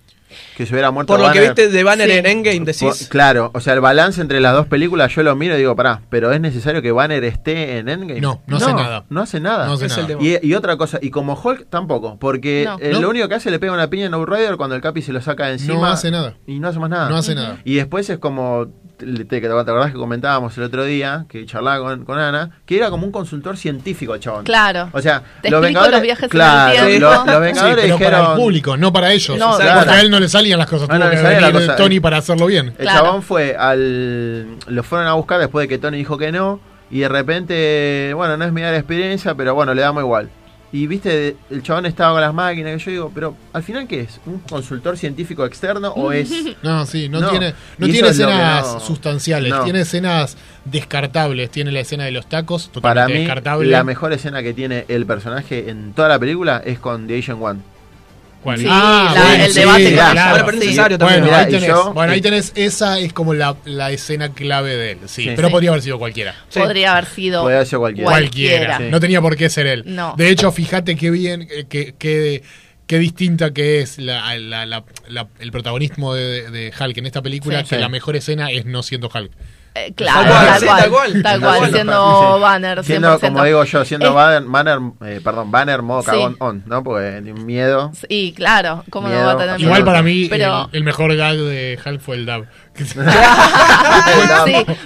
[0.57, 2.17] Que se hubiera muerto Por lo que viste de Banner Sí.
[2.19, 3.09] en Endgame, Por- decís.
[3.09, 6.03] claro, o sea, el balance entre las dos películas yo lo miro y digo, pará,
[6.09, 8.21] pero es necesario que Banner esté en Endgame.
[8.21, 9.05] No, no hace nada.
[9.11, 9.67] No hace nada.
[9.67, 10.19] No hace Es el nada.
[10.21, 12.79] Y, y otra cosa, y como Hulk tampoco, porque No.
[12.81, 13.01] eh, No.
[13.01, 15.21] lo único que hace le pega una piña en Outrider cuando el Capi se lo
[15.21, 15.75] saca de encima.
[15.75, 16.35] No hace nada.
[16.47, 17.09] Y no hace más nada.
[17.09, 17.59] No hace nada.
[17.65, 18.69] Y después es como,
[19.07, 22.77] te, te, te acordás que comentábamos el otro día, que charlaba con, con Ana, que
[22.77, 24.45] era como un consultor científico el chabón.
[24.45, 24.89] Claro.
[24.93, 27.01] O sea, Te los Vengadores, los viajes en el claro, tiempo.
[27.01, 28.13] lo- los Sí, Vengadores pero dijeron...
[28.21, 29.39] para el público, no para ellos.
[29.39, 29.91] No, porque claro.
[29.91, 30.89] a él no le salían las cosas.
[30.89, 31.77] No tuvo que la venir cosa.
[31.77, 32.69] Tony para hacerlo bien.
[32.69, 33.05] El Claro.
[33.07, 34.47] chabón fue al.
[34.67, 36.61] Lo fueron a buscar después de que Tony dijo que no.
[36.93, 40.29] Y de repente, bueno, no es mi área de experiencia, pero bueno, le damos igual.
[40.73, 44.03] Y viste, el chabón estaba con las máquinas, que yo digo, pero al final, ¿qué
[44.03, 44.21] es?
[44.25, 46.31] ¿Un consultor científico externo o es.?
[46.63, 47.31] No, sí, no, No.
[47.31, 49.65] tiene, no tiene es escenas no- sustanciales, no.
[49.65, 51.51] tiene escenas descartables.
[51.51, 53.69] Tiene la escena de los tacos, totalmente Para mí, descartable.
[53.69, 57.43] la mejor escena que tiene el personaje en toda la película es con The Agent
[57.43, 57.61] One.
[58.43, 58.59] ¿Cuál?
[58.59, 60.13] Sí, Ah, la- bueno, el sí, debate claro.
[60.13, 60.31] ella.
[60.31, 60.69] Ahora, pero es Sí.
[60.71, 61.21] necesario también.
[61.21, 64.77] Bueno, Mirá, ahí tenés, yo- bueno, ahí tenés, esa es como la, la escena clave
[64.77, 65.31] de él, sí, Sí.
[65.37, 65.53] pero Sí.
[65.53, 66.35] podría haber sido cualquiera.
[66.49, 66.59] Sí.
[66.59, 67.45] Podría haber sido
[67.81, 68.11] cualquiera.
[68.11, 68.79] Cualquiera.
[68.79, 68.85] Sí.
[68.91, 69.83] No tenía por qué ser él.
[69.87, 70.15] No.
[70.17, 72.43] De hecho, fíjate qué bien, eh, qué, qué,
[72.87, 77.21] qué distinta que es la, la- la- la- el protagonismo de, de Hulk en esta
[77.23, 77.69] película, Sí.
[77.71, 77.81] que Sí.
[77.81, 79.31] la mejor escena es no siendo Hulk.
[79.73, 82.41] Eh, claro, Tal cual, tal sí, cual, tal tal siendo Sí.
[82.43, 82.83] Banner, 100%.
[82.85, 86.07] Siendo, como digo yo, siendo Es- Banner, Banner, eh, perdón, Banner modo Sí.
[86.11, 86.83] cagón on, ¿no?
[86.83, 87.93] Porque miedo.
[88.09, 89.27] Y claro, ¿cómo no Miedo.
[89.27, 89.87] va a tener Igual miedo?
[89.87, 92.47] para mí Pero- el, el mejor gag de Hulk fue el dab.
[92.75, 92.97] Que sí,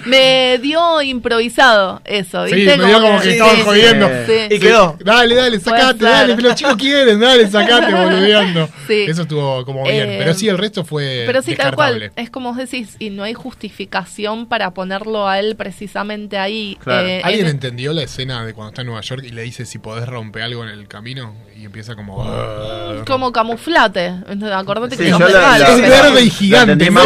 [0.05, 2.77] me dio improvisado eso, Sí, ¿viste?
[2.77, 4.09] me dio como que sí, estaban sí, jodiendo.
[4.25, 4.55] sí.
[4.55, 4.97] Y quedó.
[4.99, 8.67] Dale, dale, sacate, dale, que los chicos quieren, dale, sacate, boludeando.
[8.87, 9.05] Sí.
[9.07, 10.09] Eso estuvo como bien.
[10.09, 12.11] Eh, pero sí, el resto fue Pero sí, tal cual.
[12.15, 16.77] Es como vos decís, y no hay justificación para ponerlo a él precisamente ahí.
[16.83, 17.07] Claro.
[17.07, 19.65] Eh, ¿Alguien en- entendió la escena de cuando está en Nueva York y le dice
[19.65, 21.33] si podés romper algo en el camino?
[21.55, 22.23] Y empieza como...
[22.23, 23.03] "Ah".
[23.07, 24.13] Como camuflate.
[24.53, 27.05] Acordate Sí, que yo la- la- Es verde y gigante, más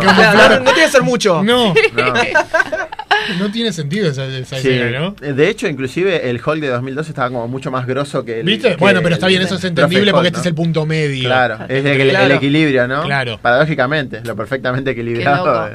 [0.00, 0.50] camuflar.
[0.50, 1.42] no, no tiene que ser mucho.
[1.42, 2.14] No, No.
[3.38, 4.68] no tiene sentido esa, esa Sí.
[4.68, 5.10] escena, ¿no?
[5.34, 8.46] De hecho, inclusive el Hulk de 2012 estaba como mucho más grosso que el.
[8.46, 8.70] ¿Viste?
[8.70, 11.24] que Bueno, pero está bien, eso es entendible porque Hulk, este es el punto medio.
[11.28, 12.26] Claro, es el, el- Claro.
[12.26, 13.02] el equilibrio, ¿no?
[13.02, 13.38] Claro.
[13.42, 15.70] Paradójicamente, lo perfectamente equilibrado.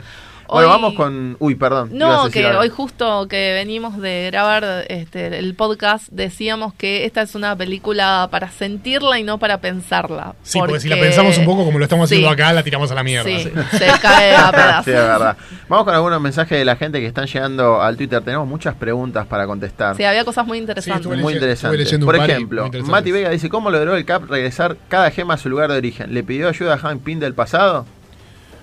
[0.53, 1.35] Bueno, Hoy- vamos con.
[1.39, 1.89] Uy, perdón.
[1.93, 2.59] No, que algo.
[2.61, 8.27] hoy justo que venimos de grabar este, el podcast decíamos que esta es una película
[8.31, 10.35] para sentirla y no para pensarla.
[10.43, 12.33] Sí, porque, si la pensamos un poco como lo estamos haciendo Sí.
[12.33, 13.25] acá, la tiramos a la mierda.
[13.29, 13.77] Sí, Sí.
[13.77, 14.85] se cae a pedazos.
[14.85, 15.37] Sí, es verdad.
[15.67, 18.21] Vamos con algunos mensajes de la gente que están llegando al Twitter.
[18.21, 19.95] Tenemos muchas preguntas para contestar.
[19.95, 21.05] Sí, había cosas muy interesantes.
[21.07, 21.75] Muy leyendo- interesante.
[21.75, 22.91] estuve leyendo un Por ejemplo, interesantes.
[22.91, 26.13] Mati Vega dice: ¿Cómo logró el Cap regresar cada gema a su lugar de origen?
[26.13, 27.85] ¿Le pidió ayuda a Hank Pym del pasado?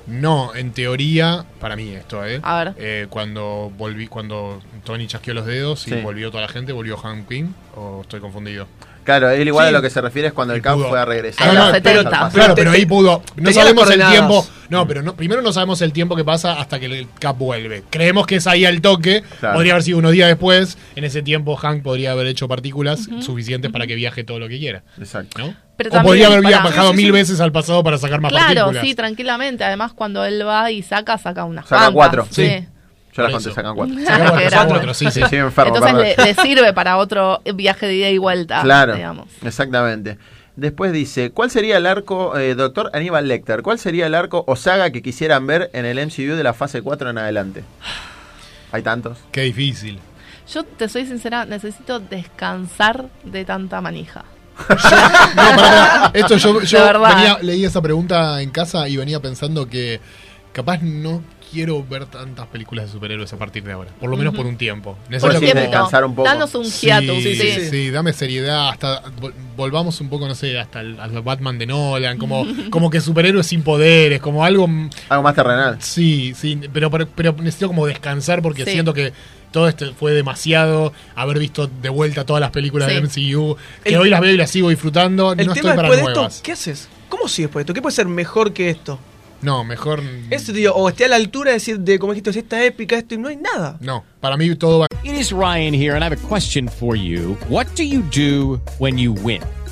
[0.07, 2.41] No, en teoría, para mí esto, ¿eh?
[2.43, 2.75] A ver.
[2.79, 5.97] Eh, cuando volví, cuando Tony chasqueó los dedos y Sí.
[6.01, 8.67] volvió toda la gente, volvió Hank Pym, o estoy confundido.
[9.03, 9.69] Claro, él igual Sí.
[9.71, 10.89] a lo que se refiere es cuando el Y Cap pudo.
[10.91, 11.49] fue a regresar.
[11.49, 12.11] A los al 70.
[12.11, 12.31] pasado.
[12.33, 13.23] Claro, pero ahí pudo.
[13.37, 14.47] No sabemos el tiempo.
[14.69, 17.83] No, pero no, primero no sabemos el tiempo que pasa hasta que el Cap vuelve.
[17.91, 19.25] Creemos que es ahí al toque.
[19.41, 19.55] Claro.
[19.57, 20.77] Podría haber sido unos días después.
[20.97, 24.59] En ese tiempo, Hank podría haber hecho partículas suficientes para que viaje todo lo que
[24.59, 24.83] quiera.
[24.99, 25.39] Exacto.
[25.39, 25.55] ¿no?
[25.83, 28.47] Pero o también podría haber para- viajado mil veces al pasado para sacar más Claro,
[28.67, 28.85] partículas.
[28.85, 29.65] sí, tranquilamente.
[29.65, 31.95] Además, cuando él va y saca, saca unas Saca cuantas.
[31.95, 32.27] cuatro.
[32.31, 32.47] Sí.
[32.47, 32.67] Sí.
[33.15, 33.95] Yo las conté, sacan cuatro.
[34.07, 35.21] Saca cuatro, sí, sí.
[35.31, 38.61] Sí, enfermo, Entonces le sirve para otro viaje de ida y vuelta.
[38.63, 39.27] Claro, Digamos.
[39.43, 40.19] exactamente.
[40.57, 44.55] Después dice, ¿cuál sería el arco, eh, doctor Aníbal Lecter, cuál sería el arco o
[44.57, 47.65] saga que quisieran ver en el MCU de la fase 4 en adelante?
[48.73, 49.19] Hay tantos.
[49.33, 49.99] Qué difícil.
[50.53, 54.25] Yo te soy sincera, necesito descansar de tanta manija.
[54.69, 56.11] No, pará, pará.
[56.15, 60.01] Esto yo, yo venía, leí esa pregunta en casa y venía pensando que
[60.53, 63.91] capaz no quiero ver tantas películas de superhéroes a partir de ahora.
[63.99, 64.97] Por lo menos por un tiempo.
[65.03, 66.29] Por Necesito como- descansar un poco.
[66.29, 67.23] Danos un Sí, hiatus.
[67.25, 71.11] sí, Sí, sí, dame seriedad, hasta vol- volvamos un poco, no sé, hasta el, al
[71.23, 74.69] Batman de Nolan, como, como que superhéroes sin poderes, como algo...
[75.09, 75.77] Algo más terrenal.
[75.81, 78.71] Sí, sí, pero, pero, pero necesito como descansar porque Sí.
[78.71, 79.13] siento que,
[79.51, 80.93] todo esto fue demasiado.
[81.15, 82.95] Haber visto de vuelta todas las películas Sí.
[82.95, 85.33] del MCU, que El- hoy las veo y las sigo disfrutando.
[85.33, 86.33] El no tema estoy para después de nuevas.
[86.35, 86.89] esto, ¿qué haces?
[87.09, 87.75] ¿Cómo sigues después de esto?
[87.75, 88.99] ¿Qué puede ser mejor que esto?
[89.43, 90.03] No, mejor.
[90.29, 92.97] Eso, tío, o esté a la altura de decir, de, como dijiste, si esta épica,
[92.99, 93.79] esto y no hay nada.
[93.81, 94.87] No, para mí todo va.
[95.03, 97.39] It is Ryan here, and I have a question for you.
[97.49, 99.41] What do you do when you win?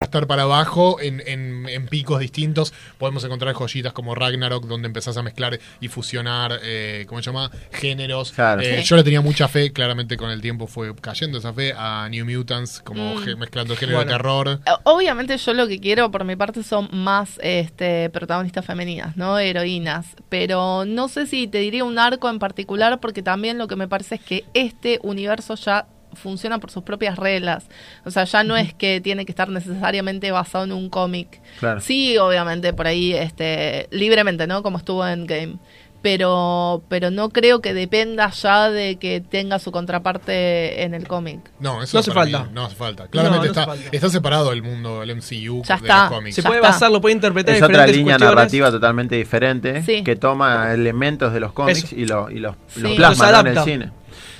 [0.00, 2.72] Estar para abajo en, en- en picos distintos.
[2.98, 7.50] Podemos encontrar joyitas como Ragnarok, donde empezás a mezclar y fusionar, eh, ¿cómo se llama?
[7.72, 8.30] Géneros.
[8.30, 8.60] Claro.
[8.62, 8.84] Eh, Sí.
[8.84, 12.24] Yo le tenía mucha fe, claramente con el tiempo fue cayendo esa fe, a New
[12.26, 13.24] Mutants, como Mm.
[13.24, 14.12] ge- mezclando género Bueno.
[14.12, 14.60] de terror.
[14.84, 19.36] Obviamente yo lo que quiero por mi parte son más este, protagonistas femeninas, ¿no?
[19.36, 20.06] Heroínas.
[20.28, 23.88] Pero no sé si te diría un arco en particular porque también lo que me
[23.88, 27.66] parece es que este universo ya funciona por sus propias reglas.
[28.04, 31.40] O sea, ya no es que tiene que estar necesariamente basado en un cómic.
[31.60, 31.80] Claro.
[31.80, 34.62] Sí, obviamente, por ahí, este, libremente, ¿no?
[34.62, 35.56] Como estuvo en Game.
[36.00, 41.40] Pero, pero no creo que dependa ya de que tenga su contraparte en el cómic.
[41.58, 42.48] No, eso No hace mí falta.
[42.52, 43.08] no hace falta.
[43.08, 43.96] Claramente No, no está, hace falta.
[43.96, 46.02] está separado el mundo del MCU Ya de está.
[46.04, 46.36] los cómics.
[46.36, 48.20] Se puede basar, lo puede interpretar Es otra línea cuestiones.
[48.36, 50.04] narrativa totalmente diferente Sí.
[50.04, 51.96] que toma elementos de los cómics Eso.
[51.96, 52.80] y, lo- y los, Sí.
[52.80, 53.92] los plasma en el adapta.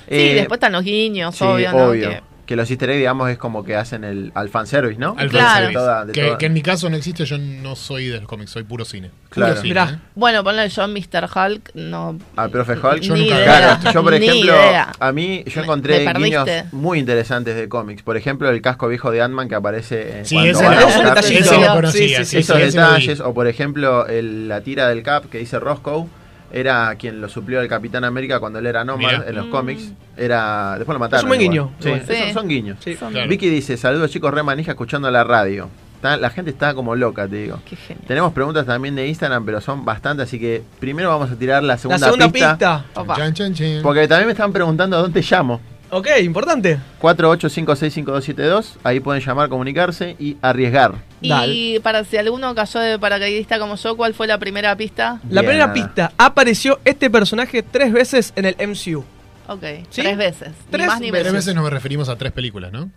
[0.09, 1.77] Sí, Eh, después están los guiños, sí, obvio, ¿no?
[1.89, 2.09] obvio.
[2.11, 5.15] Que- Que los easter eggs, digamos, es como que hacen el, al fanservice, ¿no?
[5.19, 5.47] Al Claro.
[5.49, 5.69] fanservice.
[5.69, 8.17] De toda- de que, toda- que en mi caso no existe, yo no soy de
[8.21, 9.09] los cómics, soy puro cine.
[9.09, 9.57] Puro Claro.
[9.57, 9.91] cine, Mirá.
[9.91, 9.99] ¿eh?
[10.15, 11.29] Bueno, ponle yo en Mr.
[11.29, 12.19] Hulk, no.
[12.37, 13.01] Al profe Hulk.
[13.03, 13.45] Yo nunca-.
[13.45, 14.55] Claro, yo por ejemplo,
[14.99, 18.03] a mí yo encontré guiños muy interesantes de cómics.
[18.03, 20.89] Por ejemplo, el casco viejo de Ant-Man que aparece en Sí, ese, van a lo-
[20.89, 25.27] ese conocía, sí, sí, sí, esos detalles, o por ejemplo, el- la tira del Cap
[25.27, 26.07] que dice Roscoe,
[26.53, 29.51] era quien lo suplió al Capitán América cuando él era Nomad en los Mm.
[29.51, 29.93] cómics.
[30.17, 31.19] Era, después lo mataron.
[31.21, 31.69] Es un buen igual.
[31.69, 32.01] guiño, Sí, igual.
[32.03, 32.33] esos Sí.
[32.33, 32.79] son guiños.
[32.81, 32.95] Sí.
[32.97, 33.29] Claro.
[33.29, 35.69] Vicky dice, saludos chicos, re manija escuchando la radio.
[35.97, 37.61] Está- la gente está como loca, te digo.
[37.69, 38.07] Qué genial.
[38.07, 41.75] Tenemos preguntas también de Instagram, pero son bastantes, así que primero vamos a tirar la
[41.75, 42.85] La segunda, segunda pista, pista.
[42.95, 43.17] Opa.
[43.17, 43.81] Chan, chan, chan.
[43.83, 45.61] Porque también me están preguntando a dónde llamo.
[45.91, 46.79] Ok, importante.
[47.01, 50.97] 48565272, ahí pueden llamar, comunicarse y arriesgar.
[51.23, 55.21] Y para si alguno cayó de paracaidista como yo, ¿cuál fue la primera pista?
[55.31, 55.53] La Bien.
[55.53, 56.13] primera pista.
[56.19, 59.05] Apareció este personaje tres veces en el MCU.
[59.49, 60.03] Ok, ¿Sí?
[60.03, 60.53] tres veces.
[60.71, 62.91] Tres ni más ni Tres veces nos referimos a tres películas, ¿no?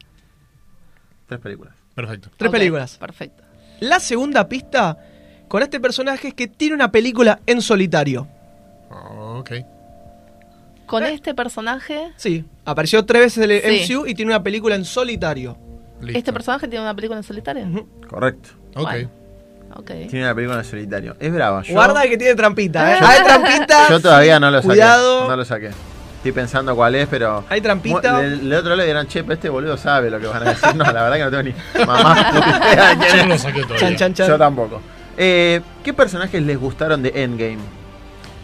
[1.28, 1.74] Tres películas.
[1.96, 2.30] Perfecto.
[2.36, 2.98] Tres películas.
[2.98, 3.44] Perfecto.
[3.80, 4.98] La segunda pista
[5.48, 8.28] con este personaje es que tiene una película en solitario.
[8.90, 9.52] Ok.
[10.92, 11.14] Con Eh.
[11.14, 13.94] este personaje, Sí, apareció tres veces en el Sí.
[13.94, 15.58] MCU y tiene una película en solitario.
[16.02, 16.18] Listo.
[16.18, 17.88] ¿este personaje tiene una película en solitario?
[18.10, 18.50] Correcto.
[18.76, 18.82] Ok.
[18.90, 19.10] Bueno.
[20.10, 21.16] Tiene una película en solitario.
[21.20, 21.62] Es brava.
[21.64, 22.98] Yo, Guarda que tiene trampita, ¿eh?
[23.00, 23.90] Yo- Hay trampita.
[23.90, 24.68] yo todavía no lo saqué.
[24.68, 25.28] Cuidado.
[25.30, 25.70] No lo saqué.
[26.18, 27.46] Estoy pensando cuál es, pero.
[27.50, 28.20] Hay trampita.
[28.20, 30.76] Del otro lado le dirán, che, pero este boludo sabe lo que van a decir.
[30.76, 32.32] No, la verdad que no tengo ni mamá
[32.74, 33.80] idea de Yo no lo saqué todavía.
[33.80, 34.28] Chan, chan, chan.
[34.28, 34.82] Yo tampoco.
[35.18, 37.60] Eh, ¿Qué personajes les gustaron de Endgame?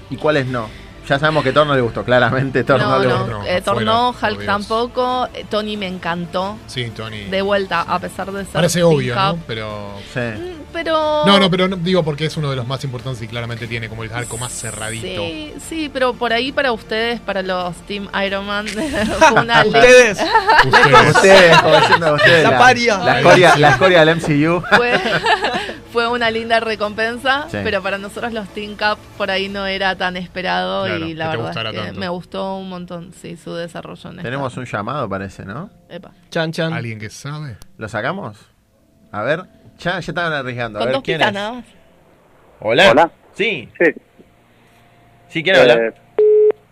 [0.10, 0.70] ¿Y cuáles no?
[1.08, 2.64] Ya sabemos que Thor no le gustó, claramente.
[2.64, 3.28] Thor no, No, le gustó.
[3.28, 5.30] No, eh, Thor no, Hulk tampoco.
[5.34, 6.58] eh, Tony me encantó.
[6.68, 7.26] Sí, Tony.
[7.26, 8.54] De vuelta, a pesar de ser.
[8.54, 9.38] Parece obvio, ¿no?
[9.48, 9.92] Pero.
[10.14, 10.20] Sí.
[10.20, 11.24] Mm, Pero.
[11.26, 13.88] No, no, pero no- digo porque es uno de los más importantes y claramente tiene
[13.90, 15.06] como el arco más cerradito.
[15.08, 18.68] Sí, sí, pero por ahí para ustedes, para los Team Iron Man,
[19.20, 20.20] fue una Ustedes.
[20.66, 21.16] Ustedes.
[21.16, 22.44] Ustedes, como diciendo ustedes.
[22.44, 22.98] La paria.
[22.98, 24.62] La escoria, la escoria del MCU.
[24.76, 25.00] fue,
[25.92, 27.58] fue una linda recompensa, Sí.
[27.64, 31.30] pero para nosotros los Team Cap por ahí no era tan esperado Claro, y la
[31.30, 32.00] verdad gustara es que tanto.
[32.00, 35.70] me gustó un montón, sí, su desarrollo en esta- Tenemos un llamado, parece, ¿no?
[35.90, 36.12] Epa.
[36.30, 36.74] Chan, chan.
[36.74, 37.58] ¿Alguien que sabe?
[37.78, 38.38] ¿Lo sacamos?
[39.12, 39.44] A ver.
[39.80, 40.80] Ya, ya estaban arriesgando.
[40.80, 41.32] A Con ver dos quién es.
[41.34, 41.66] nada más.
[42.60, 42.92] Hola.
[42.92, 43.12] Hola.
[43.34, 43.70] Sí.
[43.80, 43.86] Sí.
[45.30, 45.74] ¿Sí quién habla?
[45.76, 45.94] Eh,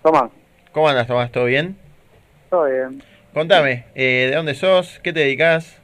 [0.03, 0.32] Tomás,
[0.72, 1.32] ¿Cómo andas, Tomás?
[1.32, 1.78] ¿Todo bien?
[2.49, 3.03] todo bien.
[3.34, 4.99] Contame, eh, ¿de dónde sos?
[5.03, 5.78] ¿Qué te dedicas?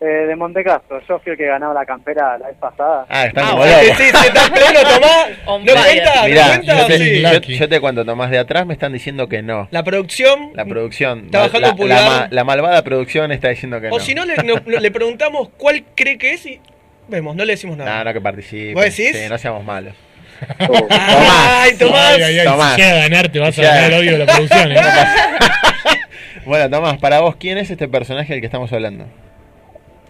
[0.00, 3.04] Eh, de Montecastro, yo fui el que ganaba la campera la vez pasada.
[3.08, 4.22] Ah, están Ah, como sí, sí, está
[4.52, 5.28] pleno, Tomás.
[5.44, 6.14] ¿No Mirá, cuenta?
[6.14, 6.60] ¿No cuenta?
[6.62, 7.22] yo, te, Sí.
[7.22, 9.66] yo- yo te cuento, Tomás, de atrás me están diciendo que no.
[9.72, 10.52] La producción.
[10.54, 11.24] La producción.
[11.24, 12.00] Está bajando la- pulgar.
[12.00, 13.96] la ma- la malvada producción está diciendo que no.
[13.96, 16.60] O si no, le, no- le preguntamos cuál cree que es y
[17.08, 17.98] vemos, no le decimos nada.
[17.98, 18.74] No, no que participe.
[18.74, 19.16] ¿Vos decís?
[19.16, 19.94] Sí, no seamos malos.
[20.90, 22.14] Ay, Tomás.
[22.14, 22.74] Ay, ay, ay, Tomás.
[22.76, 24.76] si llega a ganar, te vas a ganar el odio de la producción, ¿eh?
[26.44, 29.06] Bueno, Tomás, para vos, ¿quién es este personaje del que estamos hablando?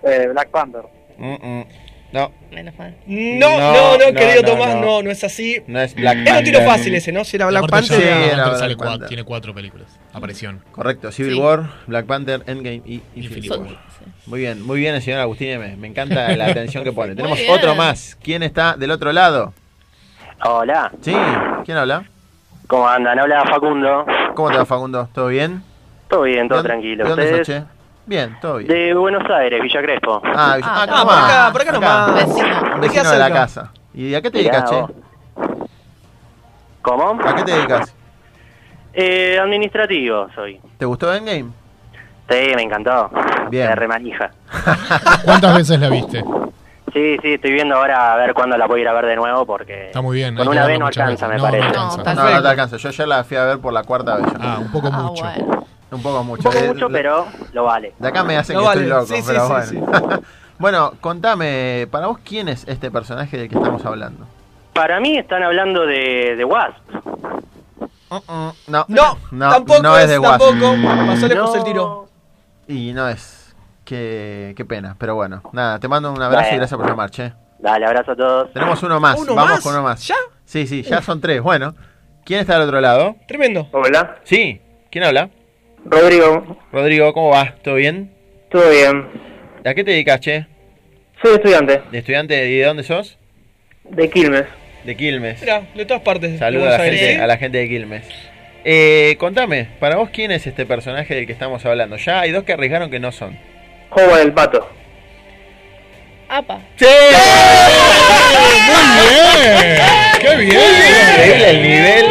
[0.03, 0.83] Eh, Black Panther.
[1.19, 1.65] Mm, mm.
[2.11, 2.97] No, Menos mal.
[3.07, 4.81] No, no, No, querido no, Tomás, no.
[4.81, 5.63] no, no es así.
[5.67, 6.77] no es Black Era un tiro Panther.
[6.79, 7.23] fácil ese, ¿no?
[7.25, 7.99] Si era Black Panther.
[7.99, 9.09] Black Panther era sale Black Panther.
[9.09, 9.99] tiene cuatro películas.
[10.15, 10.65] Aparición.
[10.73, 11.41] Correcto, Civil Sí.
[11.41, 13.61] War, Black Panther, Endgame y Infinity Infinity War.
[13.61, 13.77] War.
[14.25, 15.77] Muy bien, muy bien el señor Agustín M.
[15.77, 17.15] Me encanta la atención que pone.
[17.15, 17.51] Tenemos bien.
[17.53, 18.17] otro más.
[18.23, 19.53] ¿Quién está del otro lado?
[20.45, 21.15] Hola, Sí,
[21.65, 22.05] ¿quién habla?
[22.69, 23.19] ¿cómo andan?
[23.19, 24.07] Habla Facundo.
[24.35, 25.09] ¿Cómo te va, Facundo?
[25.13, 25.63] ¿Todo bien?
[26.09, 27.05] Todo bien, todo ¿De dónde- tranquilo.
[27.05, 27.63] ¿De dónde sos, che?
[28.09, 28.69] Bien, todo bien.
[28.69, 30.23] De Buenos Aires, Villa Crespo.
[30.25, 31.27] Ah, Ah, ah, acá, ¿cómo por va?
[31.27, 32.15] acá, por acá nomás.
[32.15, 32.47] Vecino.
[32.75, 33.41] Un Me queda vecino de la cerca.
[33.41, 33.73] casa.
[33.93, 34.81] ¿Y a qué te Mirá dedicas, che?
[34.81, 34.91] vos.
[36.81, 37.19] ¿Cómo?
[37.23, 37.95] ¿A qué te dedicas?
[38.95, 40.59] Eh, administrativo soy.
[40.79, 41.51] ¿Te gustó Endgame?
[42.31, 43.11] Sí, me encantó.
[43.51, 43.69] Bien.
[43.69, 44.31] Me remanija.
[45.25, 46.25] ¿Cuántas veces la viste?
[46.95, 49.45] Sí, sí, estoy viendo ahora a ver cuándo la puedo ir a ver de nuevo
[49.45, 50.35] porque Está muy bien.
[50.35, 51.29] con hay que una verla vez no muchas alcanza, veces.
[51.29, 51.67] me No, no parece.
[51.79, 52.15] alcanza.
[52.15, 52.77] No, no te alcanza.
[52.79, 54.27] Yo ya la fui a ver por la cuarta vez.
[54.41, 55.23] Ah, un poco Ah, mucho.
[55.25, 55.68] bueno.
[55.91, 56.49] Un poco mucho.
[56.49, 57.95] Un poco Eh, mucho, pero lo vale.
[57.99, 58.81] De acá me hacen No que vale.
[58.83, 60.23] estoy loco, Sí, sí, pero sí, bueno.
[60.59, 64.27] bueno, contame, para vos, ¿quién es este personaje del que estamos hablando?
[64.75, 66.77] Para mí están hablando de, de Wasp.
[68.69, 70.39] No, No, tampoco no es de Wasp.
[70.41, 70.77] tampoco.
[71.07, 71.55] Pasó No.
[71.55, 72.09] el tiro.
[72.67, 73.55] Y no es.
[73.85, 75.41] Qué, qué pena, pero bueno.
[75.53, 76.59] Nada, te mando un abrazo y Bueno.
[76.59, 77.33] gracias por llamar, che.
[77.59, 78.53] Dale, abrazo a todos.
[78.53, 79.61] Tenemos uno más, ¿Uno vamos más?
[79.63, 80.07] con uno más.
[80.07, 80.15] ¿Ya?
[80.45, 81.43] Sí, sí, ya son tres.
[81.43, 81.75] Bueno,
[82.25, 83.17] ¿quién está del otro lado?
[83.27, 83.67] Tremendo.
[83.73, 84.61] Hola, Sí,
[84.91, 85.31] ¿quién habla?
[85.91, 86.57] Rodrigo.
[86.73, 87.55] Rodrigo, ¿cómo va?
[87.63, 88.13] ¿Todo bien?
[88.51, 89.07] ¿Todo bien?
[89.65, 90.47] ¿A qué te dedicas, che?
[91.23, 93.19] Soy estudiante ¿De estudiante y de dónde sos?
[93.85, 94.45] de Quilmes.
[94.85, 95.41] De Quilmes.
[95.41, 96.39] Mira, de todas partes.
[96.39, 98.05] Saludos a la, gente, a la gente de Quilmes.
[98.65, 101.97] Eh, contame, para vos, ¿quién es este personaje del que estamos hablando?
[101.97, 103.39] Ya hay dos que arriesgaron que no son.
[103.91, 104.69] Juego del pato.
[106.29, 106.61] Apa.
[106.77, 106.85] ¡Sí!
[108.67, 109.81] ¡Muy bien!
[110.21, 110.53] ¡Qué bien!
[110.53, 112.07] Increíble el nivel,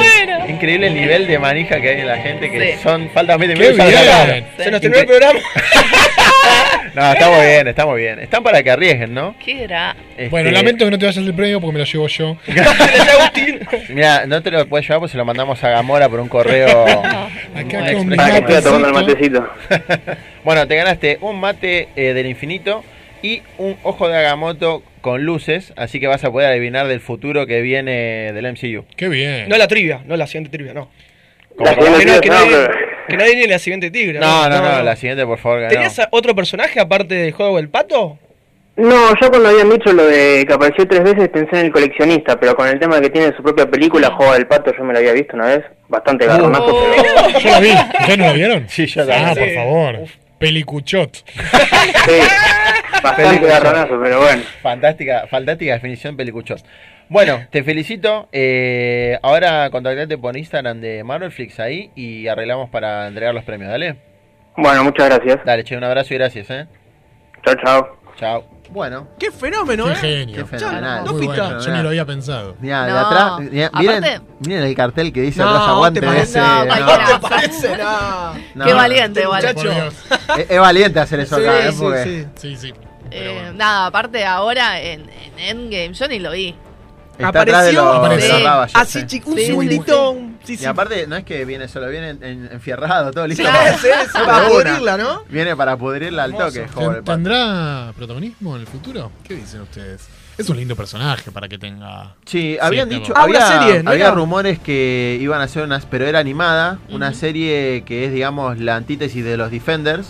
[0.58, 2.80] increíble el nivel de manija que hay en la gente, que Sí.
[2.84, 4.46] son, faltan 20 ¡Qué bien!
[4.58, 5.40] Se nos terminó el programa.
[6.96, 8.20] No, está muy bien, está muy bien.
[8.20, 9.36] Están para que arriesguen, ¿no?
[9.44, 9.96] ¿Qué era?
[10.12, 12.38] Este, Bueno, lamento que no te vayas el premio porque me lo llevo yo.
[13.90, 16.86] Mira, no te lo puedes llevar porque se lo mandamos a Gamora por un correo.
[16.88, 19.42] Acá con Para tomando el matecito.
[19.42, 20.26] matecito.
[20.44, 22.84] bueno, te ganaste un mate eh, del infinito
[23.22, 27.48] y un ojo de Agamotto con luces, así que vas a poder adivinar del futuro
[27.48, 28.84] que viene del MCU.
[28.98, 29.48] ¡Qué bien!
[29.48, 30.90] No la trivia, no la siguiente trivia, no.
[31.58, 32.68] La Que no, que no, nadie,
[33.08, 34.20] que nadie ni la siguiente tigre.
[34.20, 35.62] No, no, no, la siguiente, por favor.
[35.62, 35.68] que.
[35.70, 38.20] ¿Tenías otro personaje aparte del juego del pato?
[38.76, 42.40] No, yo cuando habían dicho lo de que apareció tres veces pensé en el coleccionista,
[42.40, 44.94] pero con el tema de que tiene su propia película, Juego del Pato, yo me
[44.94, 45.64] lo había visto una vez.
[45.88, 47.40] Bastante garronazo, pero...
[47.40, 47.70] Yo la vi.
[47.70, 48.70] ¿Ustedes no la vieron?
[48.70, 49.56] Sí, yo Ah, también.
[49.56, 50.00] por favor.
[50.38, 51.16] Pelicuchot.
[51.26, 51.34] Sí,
[53.10, 53.60] bastante Película.
[53.60, 54.44] garronazo, pero bueno.
[54.62, 56.64] Fantástica, fantástica definición pelicuchos.
[57.10, 58.28] Bueno, te felicito.
[58.32, 63.96] Eh, ahora contactate por Instagram de Marvelflix ahí y arreglamos para entregar los premios, dale.
[64.58, 65.46] Bueno, muchas gracias.
[65.46, 66.68] Dale, che, un abrazo y gracias, eh.
[67.46, 67.98] Chao, chao.
[68.20, 68.44] Chao.
[68.70, 69.96] Bueno, ¡Qué fenómeno, ¡Qué eh!
[69.96, 70.36] genio!
[70.36, 71.06] qué fenomenal.
[71.06, 71.34] no pita.
[71.44, 71.60] bueno.
[71.62, 72.56] Yo ni lo había pensado.
[72.60, 72.98] Mirá, de No.
[73.00, 74.04] atrás, mirá, miren,
[74.46, 76.40] miren el cartel que dice No, atrás aguante te parece- ese.
[76.40, 76.76] no, no.
[76.76, 77.78] ¿No te parece?
[77.78, 78.34] No.
[78.56, 78.66] No.
[78.66, 80.06] Qué valiente, Dios.
[80.38, 81.72] Es, es valiente hacer eso Sí, acá, ¿eh?
[81.72, 82.26] sí, Porque sí.
[82.36, 82.74] Sí, sí.
[83.10, 83.54] Pero Eh, bueno.
[83.54, 86.56] Nada, aparte ahora en, en Endgame yo ni lo vi.
[87.18, 87.84] está atrás de Apareció.
[87.84, 88.40] los, de Apareció.
[88.40, 89.08] los Así, sí.
[89.08, 90.18] chico, un Sí, segundito.
[90.44, 90.64] Sí, sí.
[90.64, 93.44] Y aparte, no es que viene solo, viene en- en- enfierrado, todo listo.
[93.44, 93.76] Claro,
[94.14, 94.50] para- para una.
[94.50, 95.24] pudrirla, ¿no?
[95.30, 97.04] Viene para pudrirla al toque, joder.
[97.04, 99.12] ¿Tendrá protagonismo en el futuro?
[99.24, 100.08] ¿Qué dicen ustedes?
[100.38, 102.14] Es un lindo personaje para que tenga.
[102.26, 105.64] Sí, habían Sí, dicho, Ah, una había, serie, ¿no había rumores que iban a hacer
[105.64, 110.10] unas, pero era animada, una serie que es, digamos, la antítesis de los Defenders.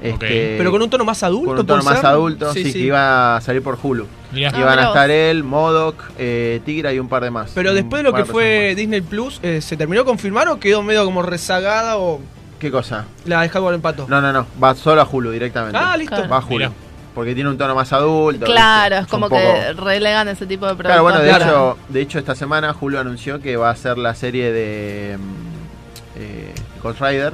[0.00, 2.10] Este, Pero con un tono más adulto, con un tono ¿puede más ser?
[2.10, 4.06] adulto, sí, Sí, que iba a salir por Hulu.
[4.32, 4.50] Mirá.
[4.54, 7.52] Ah, Iban a estar él, Modoc, eh, Tigra y un par de más.
[7.54, 10.58] Pero después de lo que de fue Disney Plus, eh, ¿se terminó de confirmar o
[10.60, 12.20] quedó medio como rezagada o.
[12.58, 13.04] ¿Qué cosa?
[13.24, 14.06] la dejaron con el pato?
[14.08, 15.78] No, no, no, va solo a Hulu directamente.
[15.80, 16.14] Ah, listo.
[16.16, 16.30] Claro.
[16.30, 16.50] Va a Hulu.
[16.56, 16.72] Mirá.
[17.14, 18.44] Porque tiene un tono más adulto.
[18.44, 19.04] Claro, ¿viste?
[19.04, 20.88] es como poco- que relegan ese tipo de productos.
[20.90, 21.44] Claro, bueno, de Claro.
[21.44, 26.18] hecho, de hecho esta semana Hulu anunció que va a ser la serie de mm,
[26.20, 27.32] eh, Ghost Rider,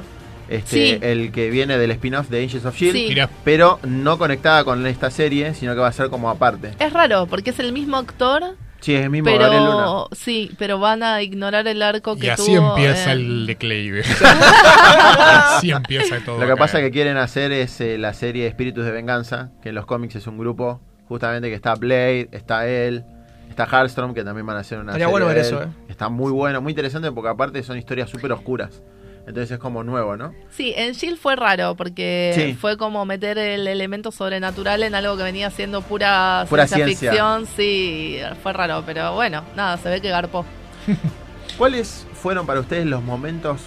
[0.55, 0.99] este, Sí.
[1.01, 3.15] el que viene del spin-off de Angels of Shield, Sí.
[3.43, 6.71] Pero no conectada con esta serie, sino que va a ser como aparte.
[6.79, 8.43] Es raro, porque es el mismo actor
[8.81, 9.77] Sí, es el mismo Gabriel Luna.
[9.77, 13.45] pero sí, pero van a ignorar el arco que Y así tuvo empieza en- el
[13.47, 14.03] declive.
[14.83, 16.39] así empieza todo.
[16.39, 16.85] Lo que pasa caer.
[16.85, 20.27] que quieren hacer es eh, la serie Espíritus de Venganza, que en los cómics es
[20.27, 23.03] un grupo, justamente que está Blade, está él,
[23.49, 25.67] está Hardstrom, que también van a hacer una Estaría serie bueno ver eso, eh.
[25.87, 28.81] Está muy bueno, muy interesante porque aparte son historias súper oscuras.
[29.25, 30.33] Entonces es como nuevo, ¿no?
[30.51, 32.53] Sí, en Shield fue raro porque Sí.
[32.59, 37.09] fue como meter el elemento sobrenatural en algo que venía siendo pura, Pura ciencia, ciencia.
[37.11, 37.47] ficción.
[37.55, 40.45] Sí, fue raro, pero bueno, nada, se ve que garpó.
[41.57, 43.61] ¿Cuáles fueron para ustedes los momentos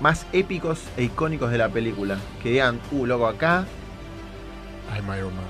[0.00, 2.18] más épicos e icónicos de la película?
[2.42, 3.64] Que digan, uh, loco, acá.
[4.94, 5.44] I'm Iron Man.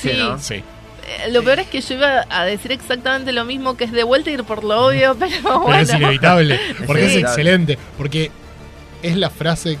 [0.00, 0.12] Sí.
[0.16, 0.38] ¿no?
[0.38, 0.54] Sí.
[0.54, 4.04] Eh, Lo peor es que yo iba a decir exactamente lo mismo que es de
[4.04, 5.78] vuelta a ir por lo obvio, pero Pero bueno.
[5.80, 7.78] es inevitable, porque es excelente.
[7.96, 8.30] Porque
[9.02, 9.78] es la frase.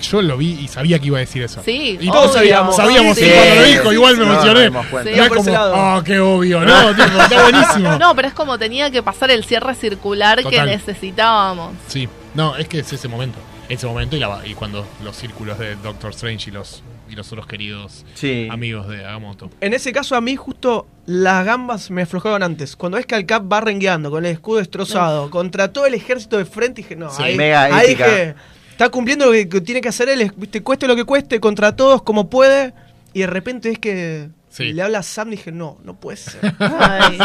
[0.00, 1.60] Yo lo vi y sabía que iba a decir eso.
[1.64, 2.34] Sí, y todos obvio.
[2.34, 2.76] sabíamos.
[2.76, 3.24] Sabíamos Sí.
[3.24, 4.60] y cuando lo dijo, igual me No, emocioné.
[4.64, 6.88] era por ese como, oh, qué obvio, ¿no?
[6.94, 7.98] Tipo, está buenísimo.
[7.98, 10.50] No, pero es como tenía que pasar el cierre circular Total.
[10.52, 11.72] que necesitábamos.
[11.88, 13.38] Sí, no, es que es ese momento.
[13.68, 17.30] Ese momento y, la, y cuando los círculos de Doctor Strange y los, y los
[17.32, 18.48] otros queridos Sí.
[18.50, 19.50] amigos de Agamotto.
[19.60, 22.76] En ese caso a mí justo las gambas me aflojaron antes.
[22.76, 26.38] Cuando ves que al Cap va rengueando con el escudo destrozado contra todo el ejército
[26.38, 28.34] de frente, dije, no, Sí, ahí, mega ahí dije,
[28.70, 32.02] está cumpliendo lo que, tiene que hacer él, viste, cueste lo que cueste, contra todos
[32.02, 32.72] como puede,
[33.12, 34.72] y de repente es que Sí.
[34.72, 36.54] le habla a Sam, dije, no, no puede ser.
[36.58, 37.18] Ay.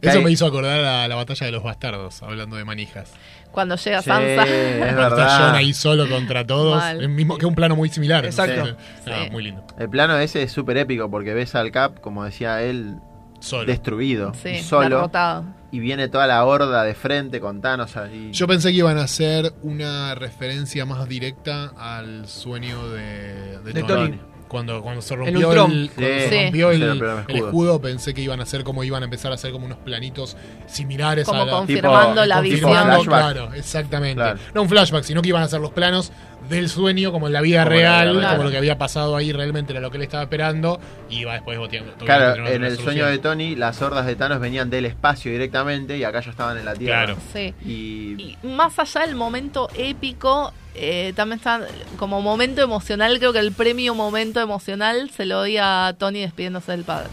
[0.00, 3.10] Eso me hizo acordar a la batalla de los bastardos, hablando de manijas.
[3.50, 4.44] Cuando llega Sí, Sansa.
[4.44, 6.82] es está ahí solo contra todos.
[7.00, 8.24] Es mismo que un plano muy similar.
[8.24, 8.52] Exacto.
[8.68, 8.76] Entonces,
[9.06, 9.64] ah, muy lindo.
[9.78, 12.96] El plano ese es súper épico porque ves al Cap, como decía él,
[13.40, 13.66] Solo.
[13.66, 14.88] destruido, Sí, y solo.
[14.88, 15.44] derrotado.
[15.70, 18.30] Y viene toda la horda de frente con Thanos ahí.
[18.32, 23.82] Yo pensé que iban a hacer una referencia más directa al sueño de, de, De
[23.82, 24.16] Tony.
[24.16, 24.20] Tony.
[24.52, 25.90] Cuando, cuando se rompió, el, cuando Sí.
[26.28, 26.74] se rompió Sí.
[26.76, 27.80] el, Se rompió el escudo.
[27.80, 30.36] pensé que iban a hacer como iban a empezar a hacer como unos planitos
[30.66, 32.70] similares Como a la, confirmando tipo- la visión.
[33.04, 34.14] Claro, exactamente.
[34.22, 34.38] Claro.
[34.54, 36.12] No un flashback, sino que iban a hacer los planos
[36.48, 38.30] del sueño como en la vida Como en la vida real, real.
[38.32, 40.78] como lo que había pasado ahí realmente era lo que él estaba esperando
[41.08, 41.94] y iba después boteando.
[41.94, 46.04] Claro, en el sueño de Tony, las hordas de Thanos venían del espacio directamente y
[46.04, 47.04] acá ya estaban en la Tierra.
[47.06, 47.20] Claro.
[47.32, 47.54] Sí.
[47.64, 51.60] Y Y más allá del momento épico, eh, también está
[51.98, 53.18] como momento emocional.
[53.18, 57.08] Creo que el premio momento emocional se lo doy a Tony despidiéndose del padre.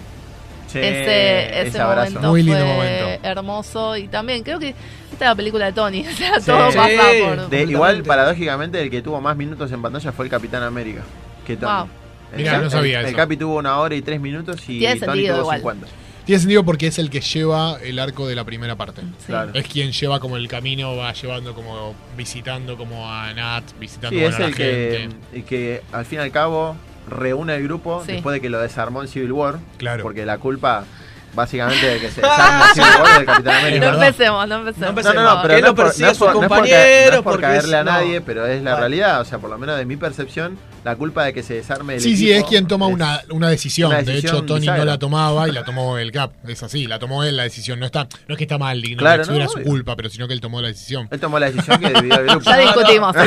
[0.68, 2.12] Sí, ese ese abrazo.
[2.12, 3.28] momento Muy lindo fue momento.
[3.28, 4.70] hermoso y también creo que
[5.12, 6.06] esta es la película de Tony.
[6.08, 6.46] O sea, Sí.
[6.46, 6.78] todo Sí.
[6.78, 7.50] pasa por.
[7.50, 11.02] De- igual, paradójicamente, el que tuvo más minutos en pantalla fue el Capitán América.
[11.46, 11.72] Que Tony.
[11.74, 11.90] Wow.
[12.34, 13.18] El Mirá, no sabía el, el eso.
[13.18, 15.58] Capi tuvo una hora y tres minutos y Tiene Tony tuvo igual.
[15.58, 15.88] 50.
[16.30, 19.02] Tiene sentido porque es el que lleva el arco de la primera parte.
[19.02, 19.26] Sí.
[19.26, 19.50] Claro.
[19.56, 24.22] Es quien lleva como el camino, va llevando como visitando como a Nat, visitando Sí,
[24.22, 25.16] bueno, es a la el que, gente.
[25.34, 26.76] el que al fin y al cabo
[27.10, 28.12] reúne el grupo Sí.
[28.12, 29.58] después de que lo desarmó en Civil War.
[29.80, 30.04] Claro.
[30.04, 30.86] Porque la culpa,
[31.34, 33.86] básicamente, de que se desarme War es del Capitán No América.
[33.92, 34.08] verdad.
[34.08, 34.96] empecemos, no empecemos.
[34.96, 36.34] No No, no, no, pero Él no por- no es por- no es por ca-
[36.34, 37.92] compañero no es por caerle a no.
[37.92, 38.80] nadie, pero es la Vale.
[38.82, 39.22] realidad.
[39.22, 42.02] O sea, por lo menos de mi percepción, la culpa de que se desarme el
[42.02, 43.90] Sí, sí, es quien toma es- una, una decisión.
[43.92, 46.32] una De hecho, Tony no la tomaba y la tomó el Cap.
[46.48, 47.80] Es así, la tomó él la decisión.
[47.80, 50.10] No está, no es que está mal, no Claro, no, era no, su culpa, pero
[50.10, 51.08] sino que él tomó la decisión.
[51.12, 52.46] Él tomó la decisión que dividió el grupo.
[52.46, 53.16] Ya discutimos.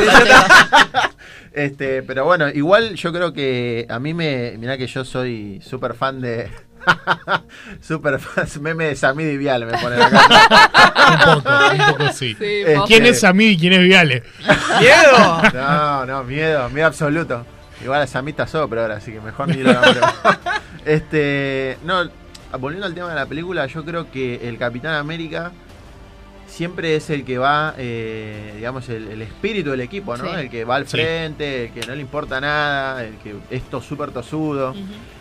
[1.52, 4.54] Este, pero bueno, igual yo creo que a mí me.
[4.58, 6.50] Mirá que yo soy súper fan de.
[7.80, 8.46] Súper fan.
[8.60, 11.34] Meme de Samid y Vial me ponen acá.
[11.34, 12.34] un poco, un poco sí.
[12.38, 12.80] Sí, Este.
[12.86, 14.22] ¿Quién es Samid y quién es Viale?
[14.80, 15.42] ¡Miedo!
[15.54, 17.44] No, no, miedo, miedo absoluto.
[17.82, 19.72] Igual a Samid está sobre ahora, así que mejor ni lo.
[20.84, 21.78] Este.
[21.84, 22.08] No,
[22.58, 25.52] volviendo al tema de la película, yo creo que el Capitán América
[26.52, 30.24] siempre es el que va, eh, digamos, el, el espíritu del equipo, ¿no?
[30.24, 30.30] Sí.
[30.40, 30.98] El que va al Sí.
[30.98, 34.74] frente, el que no le importa nada, el que es súper tosudo.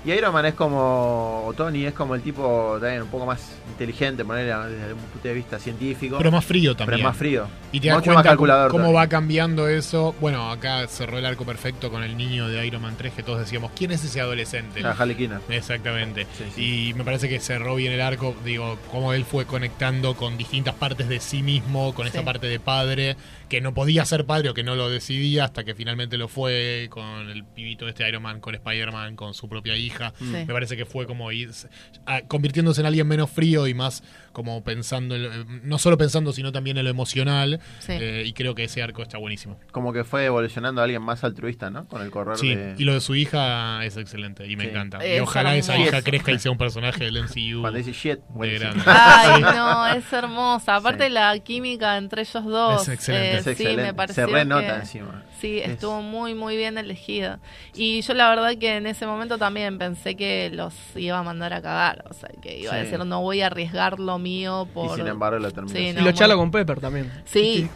[0.04, 3.40] Y Iron Man es como, o Tony es como el tipo también un poco más
[3.82, 6.18] inteligente, ponerle desde un punto de vista científico.
[6.18, 7.00] Pero más frío pero también.
[7.00, 7.48] es más frío.
[7.72, 8.72] Y te das Mucho más cuenta calculador.
[8.72, 10.14] cómo va cambiando eso.
[10.22, 13.40] Bueno, acá cerró el arco perfecto con el niño de Iron Man 3 que todos
[13.40, 14.82] decíamos, ¿quién es ese adolescente?
[14.82, 15.42] La Harlequina.
[15.50, 16.28] Exactamente.
[16.38, 16.90] Sí, sí.
[16.90, 20.76] Y me parece que cerró bien el arco, digo, cómo él fue conectando con distintas
[20.76, 22.26] partes de sí mismo, con esa Sí.
[22.26, 23.16] parte de padre,
[23.52, 26.88] que no podía ser padre o que no lo decidía hasta que finalmente lo fue
[26.90, 30.14] con el pibito este Iron Man, con Spider-Man, con su propia hija.
[30.18, 30.24] Sí.
[30.24, 31.52] Me parece que fue como ir
[32.30, 36.52] convirtiéndose en alguien menos frío y más como pensando, en lo- no solo pensando, sino
[36.52, 37.60] también en lo emocional.
[37.80, 37.94] Sí.
[37.94, 39.60] Eh, y creo que ese arco está buenísimo.
[39.72, 41.88] Como que fue evolucionando a alguien más altruista, ¿no?
[41.88, 42.76] Con el correr Sí, de...
[42.78, 44.70] y lo de su hija es excelente y me Sí.
[44.70, 44.98] encanta.
[45.00, 45.90] Es y ojalá esa hermoso.
[45.90, 47.62] hija crezca y sea un personaje del MCU.
[47.62, 48.84] Cuando dice shit, de grande.
[48.86, 50.76] Ay, no, es hermosa.
[50.76, 51.12] Aparte, Sí.
[51.14, 52.82] la química entre ellos dos.
[52.84, 53.28] Es excelente.
[53.32, 53.94] eh, Es sí, excelente.
[53.94, 55.24] me Se renota que- encima.
[55.42, 57.40] Sí, Es- estuvo muy, muy bien elegida.
[57.76, 61.52] Y yo la verdad que en ese momento también pensé que los iba a mandar
[61.54, 62.06] a cagar.
[62.10, 64.92] O sea, que iba a decir, no voy a arriesgar lo mío por...
[64.92, 65.76] Y sin embargo lo terminó.
[65.76, 67.12] Sí, Y lo muy- charla con Pepper también.
[67.26, 67.68] Sí.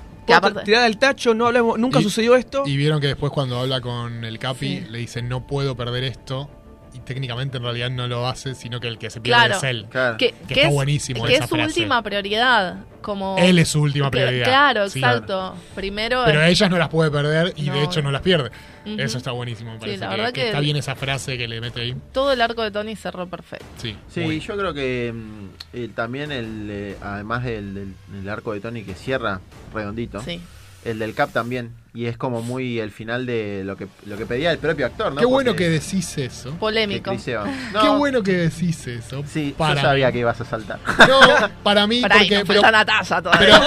[0.63, 2.63] Tirada del tacho, no hablemos, nunca Y- sucedió esto.
[2.66, 4.86] Y vieron que después cuando habla con el Capi, Sí.
[4.89, 6.49] le dice, no puedo perder esto.
[6.95, 9.63] Y técnicamente en realidad no lo hace, sino que el que se pierde Claro, es
[9.63, 9.85] él.
[9.91, 11.67] que, Que que está es, buenísimo que esa es su frase.
[11.79, 12.77] última prioridad.
[13.01, 14.45] Como Él es su última que- prioridad.
[14.45, 14.99] claro, Sí.
[14.99, 15.55] exacto.
[15.75, 17.73] Primero Pero es- ellas no las puede perder y No.
[17.73, 18.49] de hecho no las pierde.
[18.85, 19.97] Eso está buenísimo, me Sí, parece.
[19.99, 21.95] la que, verdad que que- está bien esa frase que le mete ahí.
[22.13, 23.65] todo el arco de Tony cerró perfecto.
[23.77, 28.29] Sí, Sí, muy- yo creo que mm, eh, también el, eh, además del, del- del
[28.29, 29.41] arco de Tony que cierra
[29.73, 30.39] redondito, Sí.
[30.86, 31.71] El del Cap también.
[31.93, 35.13] Y es como muy el final de lo que, lo que pedía el propio actor,
[35.13, 35.19] ¿no?
[35.19, 36.51] Qué bueno Porque- que decís eso.
[36.55, 37.11] Polémico.
[37.23, 37.38] Qué
[37.73, 39.23] No, bueno que decís eso.
[39.25, 40.11] Sí, para yo sabía mí.
[40.13, 40.77] que ibas a saltar.
[41.07, 41.19] No,
[41.63, 42.36] para mí, Pará, y porque.
[42.39, 43.61] nos pero- falta Natalia todavía.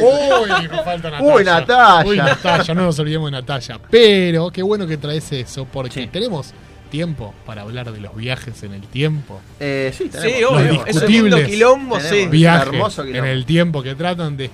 [0.02, 1.34] Uy, nos falta Natalia.
[1.34, 2.10] Uy, Natalia.
[2.10, 3.80] Uy, Natalia, no nos olvidemos de Natalia.
[3.90, 6.52] Pero qué bueno que traes eso, porque tenemos
[6.90, 9.40] tiempo para hablar de los viajes en el tiempo.
[9.58, 10.84] Eh, sí, Sí, obvio.
[10.84, 12.26] Discutibles mundo quilombo, sí.
[12.26, 14.50] Viajes hermoso en el tiempo que tratan de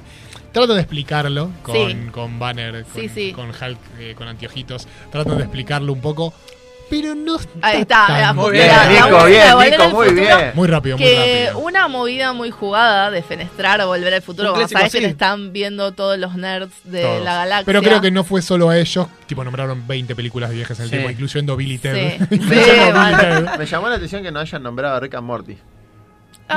[0.53, 1.97] tratan de explicarlo con, Sí.
[2.13, 3.33] con Banner, con, Sí, sí.
[3.33, 6.33] con Hulk, eh, con anteojitos, tratan de explicarlo un poco,
[6.91, 10.51] pero no Ahí está, tan muy Bien, Nico, bien, Volver Nico, muy Futuro, bien.
[10.55, 11.59] Muy rápido, muy Que rápido.
[11.67, 14.55] una movida muy jugada de fenestrar o volver al futuro.
[14.69, 17.25] Sabes que le están viendo todos los nerds de Todos.
[17.25, 17.65] la galaxia.
[17.65, 20.85] Pero creo que no fue solo a ellos, tipo nombraron 20 películas de viajes en
[20.85, 20.97] el Sí.
[20.97, 21.95] tiempo, incluyendo Billy Ted.
[21.95, 22.25] Sí.
[22.35, 23.17] Incluyendo Sí, Billy vale.
[23.47, 23.59] Ted.
[23.59, 25.57] Me llamó la atención que no hayan nombrado a Rick and Morty.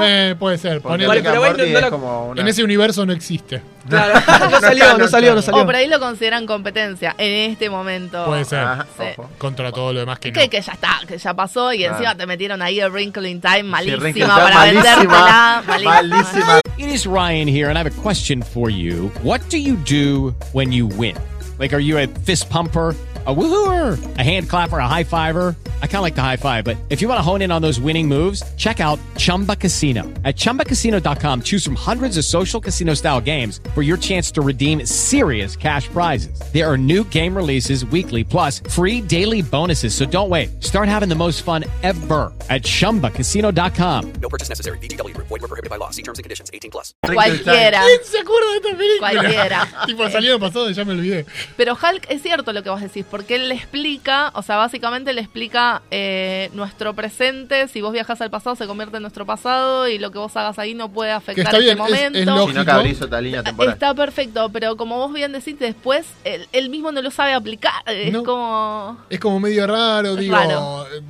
[0.03, 2.27] Eh, puede ser, Porque ponele- Vale, Rick and pero bueno, Morty no es la- como
[2.29, 2.41] una...
[2.41, 3.61] en ese universo no existe.
[3.87, 4.13] Claro,
[4.51, 5.65] no salió, no salió, no O salió.
[5.65, 8.25] por ahí lo consideran competencia en este momento.
[8.25, 8.59] Puede ser.
[8.59, 9.03] Ajá, Sí.
[9.17, 9.29] ojo.
[9.37, 10.39] Contra todo lo demás que no.
[10.39, 11.93] Que, que ya está, que ya pasó y Claro.
[11.95, 15.63] encima te metieron ahí el Wrinkle in Time malísima in para Time, vendértela.
[15.67, 16.01] malísima, Malísima.
[16.17, 16.59] malísima.
[16.77, 19.11] It is Ryan here, and I have a question for you.
[19.23, 21.15] What do you do when you win?
[21.59, 22.93] Like, are you a fist pumper?
[23.27, 25.55] A woohooer, a hand clapper, a high fiver.
[25.81, 27.61] I kind of like the high five, but if you want to hone in on
[27.61, 30.03] those winning moves, check out Chumba Casino.
[30.23, 34.85] At chumbacasino.com, choose from hundreds of social casino style games for your chance to redeem
[34.85, 36.39] serious cash prizes.
[36.53, 39.95] There are new game releases weekly, plus free daily bonuses.
[39.95, 40.63] So don't wait.
[40.63, 44.13] Start having the most fun ever at chumbacasino.com.
[44.21, 44.77] No purchase necessary.
[44.79, 45.27] VGW Group.
[45.29, 45.89] Void were prohibited by law.
[45.89, 46.51] See terms and conditions.
[46.53, 46.93] 18 plus.
[47.03, 47.81] Cualquiera.
[47.81, 49.11] ¿Quién se acuerda de esta película?
[49.11, 49.67] Cualquiera.
[49.87, 51.25] tipo, salieron pasado y ya me olvidé.
[51.57, 55.13] Pero Hulk es cierto lo que vos decís, porque él le explica, o sea, básicamente
[55.13, 59.87] le explica eh, nuestro presente, si vos viajas al pasado se convierte en nuestro pasado
[59.87, 62.19] y lo que vos hagas ahí no puede afectar está este bien, es- momento.
[62.19, 63.07] es lógico.
[63.09, 63.73] Que línea temporal.
[63.73, 67.71] Está perfecto, pero como vos bien decís, después él, él mismo no lo sabe aplicar.
[67.87, 68.23] Es No.
[68.25, 68.97] como...
[69.09, 70.35] Es como medio raro, Es digo.
[70.35, 70.85] raro.
[70.93, 71.01] eh,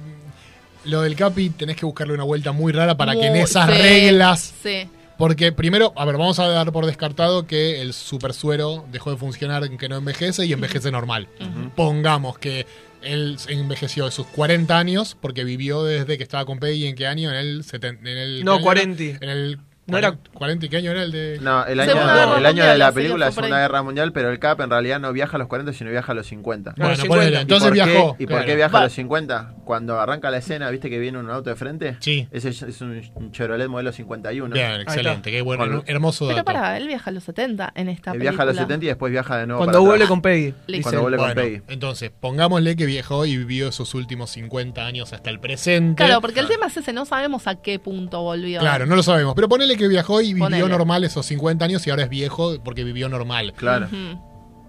[0.83, 3.81] Lo del Capi tenés que buscarle una vuelta muy rara para que en esas sí,
[3.81, 4.53] reglas.
[4.61, 4.87] Sí.
[5.17, 9.17] Porque primero, a ver, vamos a dar por descartado que el super suero dejó de
[9.17, 11.27] funcionar en que no envejece y envejece normal.
[11.75, 12.65] Pongamos que
[13.01, 17.07] él envejeció de sus 40 años porque vivió desde que estaba con Peggy en qué
[17.07, 19.03] año, en el, seten- en el No, ¿qué año 40.
[19.03, 19.17] era?
[19.21, 22.37] En el No era- 40 y qué año era el de No, el año, Guerra
[22.39, 23.59] el año de la película es Segunda.
[23.59, 26.15] Guerra Mundial, pero el Cap en realidad no viaja a los 40, sino viaja a
[26.15, 26.73] los 50.
[26.75, 27.07] Bueno, 50.
[27.15, 28.15] ponele, ¿Y entonces qué- viajó.
[28.17, 29.53] ¿Y por qué viaja Va- a los 50?
[29.63, 31.97] Cuando arranca la escena, ¿viste que viene un auto de frente?
[31.99, 32.27] Sí.
[32.31, 34.53] Ese es, un Chevrolet modelo 51.
[34.53, 36.35] Bien, excelente, qué bueno, Con- hermoso dato.
[36.35, 38.31] Pero para, él viaja a los 70 en esta Él película.
[38.31, 40.09] viaja a los 70 y después viaja de nuevo Cuando para vuelve atrás.
[40.09, 40.53] con Peggy.
[40.81, 41.61] Cuando vuelve con Bueno, Peggy.
[41.67, 46.03] entonces, pongámosle que viajó y vivió esos últimos 50 años hasta el presente.
[46.03, 48.59] Claro, porque el tema es ese, no sabemos a qué punto volvió.
[48.61, 49.35] Claro, no lo sabemos.
[49.35, 50.67] Pero ponele que viajó y vivió Ponele.
[50.69, 53.53] normal esos 50 años y ahora es viejo porque vivió normal.
[53.53, 53.87] Claro.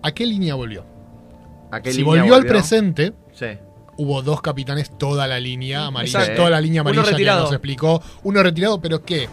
[0.02, 0.84] ¿A qué línea volvió?
[1.70, 3.46] ¿A qué Si línea volvió, al presente, Sí.
[3.96, 6.40] hubo dos capitanes, toda la línea amarilla, Exacto.
[6.42, 7.42] toda la línea Uno amarilla que retirado.
[7.42, 8.02] nos explicó.
[8.22, 9.28] Uno retirado, pero ¿qué?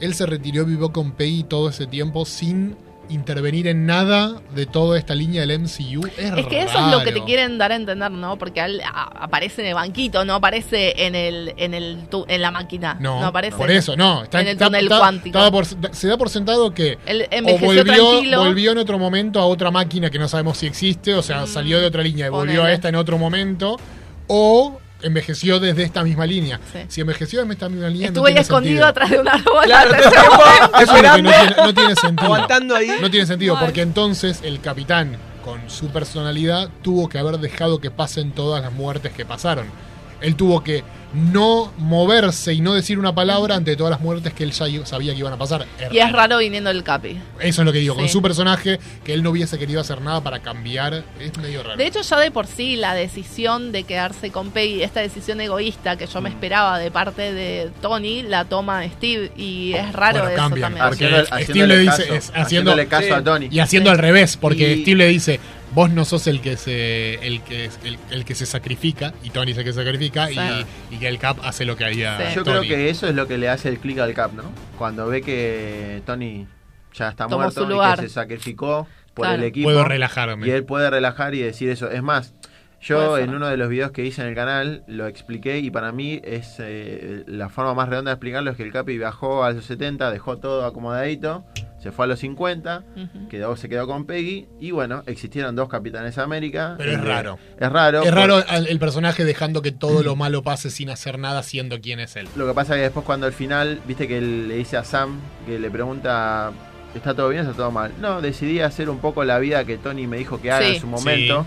[0.00, 2.76] Él se retiró y vivió con Peggy todo ese tiempo sin
[3.08, 6.06] intervenir en nada de toda esta línea del MCU.
[6.16, 8.36] Es, Es que eso es lo que te quieren dar a entender, ¿no?
[8.38, 12.50] Porque él aparece en el banquito, no aparece en el en el tu- en la
[12.50, 12.96] máquina.
[13.00, 14.24] No, aparece por eso, no.
[14.24, 15.50] Está, en el está- túnel está- cuántico.
[15.50, 18.38] por- se da por sentado que Él o volvió, tranquilo.
[18.44, 21.80] volvió en otro momento a otra máquina que no sabemos si existe, o sea, salió
[21.80, 23.76] de otra línea y volvió a esta en otro momento,
[24.26, 26.60] o envejeció desde esta misma línea.
[26.72, 26.78] Sí.
[26.88, 28.86] Si envejeció desde esta misma línea, Estuvo no escondido sentido.
[28.86, 29.64] atrás de un árbol.
[29.64, 29.94] Claro.
[29.94, 32.24] Eso es lo que no tiene, no tiene sentido.
[32.26, 32.90] aguantando ahí.
[33.00, 37.90] No tiene sentido, porque entonces el capitán, con su personalidad, tuvo que haber dejado que
[37.90, 39.66] pasen todas las muertes que pasaron.
[40.20, 40.82] Él tuvo que
[41.14, 45.12] no moverse y no decir una palabra ante todas las muertes que él ya sabía
[45.14, 45.64] que iban a pasar.
[45.80, 46.38] Es Y es raro.
[46.38, 47.16] viniendo del Capi.
[47.40, 50.20] Eso es lo que digo, con su personaje, que él no hubiese querido hacer nada
[50.20, 51.76] para cambiar, es medio raro.
[51.76, 55.96] De hecho, ya de por sí la decisión de quedarse con Peggy, esta decisión egoísta
[55.96, 56.24] que yo Mm.
[56.24, 60.74] me esperaba de parte de Tony, la toma Steve y es raro Bueno, eso cambian,
[60.74, 60.86] también.
[61.26, 62.42] porque Steve le dice, caso, es- haciendo,
[62.72, 63.48] haciéndole caso a Tony.
[63.50, 65.40] Y haciendo al revés, porque Y- Steve le dice,
[65.74, 69.52] vos no sos el que se el que el, el que se sacrifica, y Tony
[69.52, 70.38] es el que se sacrifica, Sí.
[70.90, 72.58] y, y que el Cap hace lo que haría Yo Tony.
[72.66, 74.44] creo que eso es lo que le hace el clic al Cap, ¿no?
[74.78, 76.46] Cuando ve que Tony
[76.94, 77.98] ya está Tomó muerto su lugar.
[77.98, 79.42] y que se sacrificó por Claro.
[79.42, 79.66] el equipo.
[79.66, 80.46] Puedo relajarme.
[80.46, 81.90] Y él puede relajar y decir eso.
[81.90, 82.34] Es más,
[82.80, 85.90] yo en uno de los videos que hice en el canal lo expliqué y para
[85.92, 89.52] mí es eh, la forma más redonda de explicarlo es que el Capi viajó a
[89.52, 91.44] los 70, dejó todo acomodadito,
[91.86, 93.28] se fue a los 50, Ujú.
[93.28, 96.74] quedó, se quedó con Peggy y bueno, existieron dos Capitanes América.
[96.78, 97.38] Pero es Eh, raro.
[97.60, 98.02] Es raro.
[98.02, 102.00] Es raro el personaje dejando que todo lo malo pase sin hacer nada, siendo quien
[102.00, 102.26] es él.
[102.34, 104.82] Lo que pasa es que después cuando al final, viste que él le dice a
[104.82, 106.50] Sam, que le pregunta,
[106.94, 107.92] ¿está todo bien o está todo mal?
[108.00, 110.74] No, decidí hacer un poco la vida que Tony me dijo que haga Sí.
[110.74, 111.46] en su momento.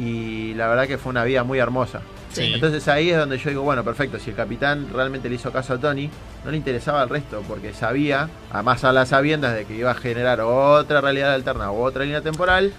[0.00, 2.00] Y la verdad que fue una vida muy hermosa.
[2.32, 2.52] Sí.
[2.54, 5.74] Entonces ahí es donde yo digo, bueno, perfecto, si el capitán realmente le hizo caso
[5.74, 6.08] a Tony,
[6.44, 9.94] no le interesaba el resto, porque sabía, además a las sabiendas de que iba a
[9.94, 12.72] generar otra realidad alterna o otra línea temporal,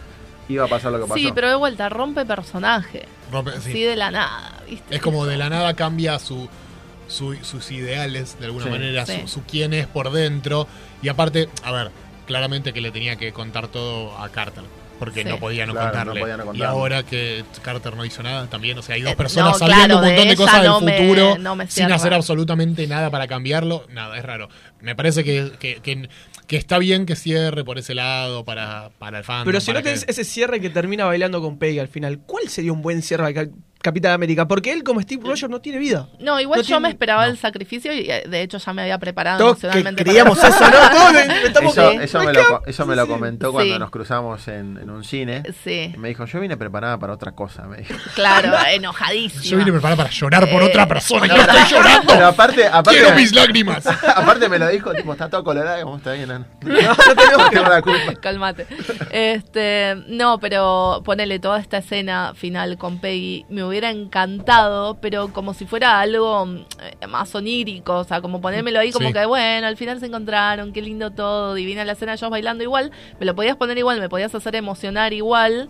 [0.50, 1.16] iba a pasar lo que pasó.
[1.16, 3.06] Sí, pero de vuelta, rompe personaje.
[3.32, 3.74] Rompe- sí.
[3.74, 4.96] Sí, de la nada, ¿viste?
[4.96, 6.48] Es como de la nada cambia su,
[7.08, 8.72] su- sus ideales, de alguna Sí.
[8.72, 9.20] manera, Sí.
[9.24, 10.66] su, su quién es por dentro.
[11.02, 11.92] Y aparte, a ver,
[12.26, 14.64] claramente que le tenía que contar todo a Carter.
[15.02, 15.30] Porque Sí.
[15.30, 16.22] no podía no Claro, no contarle.
[16.22, 19.16] podía no y ahora que Carter no hizo nada también, o sea, hay dos Eh,
[19.16, 21.92] personas no, sabiendo claro, un montón de cosas no del me- futuro no me sin
[21.92, 23.88] hacer absolutamente nada para cambiarlo.
[23.90, 24.48] Nada, es raro.
[24.80, 26.08] Me parece que, que, que-
[26.46, 29.44] que está bien que cierre por ese lado para, para el fan.
[29.44, 32.72] Pero si no tenés ese cierre que termina bailando con Peggy al final, ¿cuál sería
[32.72, 33.26] un buen cierre
[33.82, 34.48] Capitán América?
[34.48, 36.08] Porque él, como Steve Rogers, no tiene vida.
[36.20, 38.82] No, igual No yo tiene- me esperaba el sacrificio y eh, de hecho ya me
[38.84, 40.04] había preparado Todos que emocionalmente.
[40.04, 40.90] creíamos para- eso, ¿no?
[40.92, 43.80] Todos lo inventamos Eso, me lo, co- eso me lo comentó cuando Sí.
[43.80, 45.44] nos cruzamos en, en un cine.
[45.64, 45.92] Sí.
[45.94, 47.94] Y me dijo, yo vine preparada para otra cosa, me dijo.
[48.16, 49.44] Claro, enojadísimo.
[49.44, 51.26] Yo vine preparada para llorar por Eh, otra persona.
[51.26, 52.14] y no, no estoy llorando.
[52.14, 53.86] Pero aparte, aparte Quiero mis lágrimas.
[53.88, 56.46] aparte me lo dijo, tipo, está todo colorado, y como está bien, no, no
[57.52, 58.14] tengo la culpa.
[58.22, 58.68] Calmate.
[59.12, 65.54] Este, no, pero ponele toda esta escena final con Peggy, me hubiera encantado, pero como
[65.54, 66.56] si fuera algo mm,
[67.02, 69.14] eh, más onírico, o sea, como ponérmelo ahí como Sí.
[69.14, 72.92] que bueno, al final se encontraron, qué lindo todo, divina la escena, ellos bailando igual,
[73.20, 75.70] me lo podías poner igual, me podías hacer emocionar igual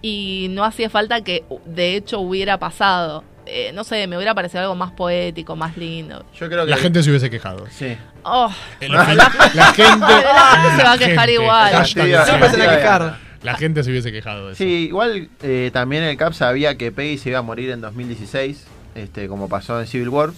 [0.00, 3.24] y no hacía falta que de hecho hubiera pasado.
[3.46, 6.24] Eh, no sé, me hubiera parecido algo más poético, más lindo.
[6.38, 7.66] Yo creo que La gente se hubiese quejado.
[7.70, 7.96] Sí.
[8.22, 8.48] Oh,
[8.80, 8.88] la,
[9.54, 11.72] la gente, La gente se va a quejar gente, igual.
[11.72, 12.54] hashtag Sí, siempre sí.
[12.56, 13.18] se va a quejar.
[13.42, 14.58] La gente se hubiese quejado de eso.
[14.62, 18.64] Sí, igual eh, también el Cap sabía que Peggy se iba a morir en 2016,
[18.94, 20.30] este, como pasó en Civil War,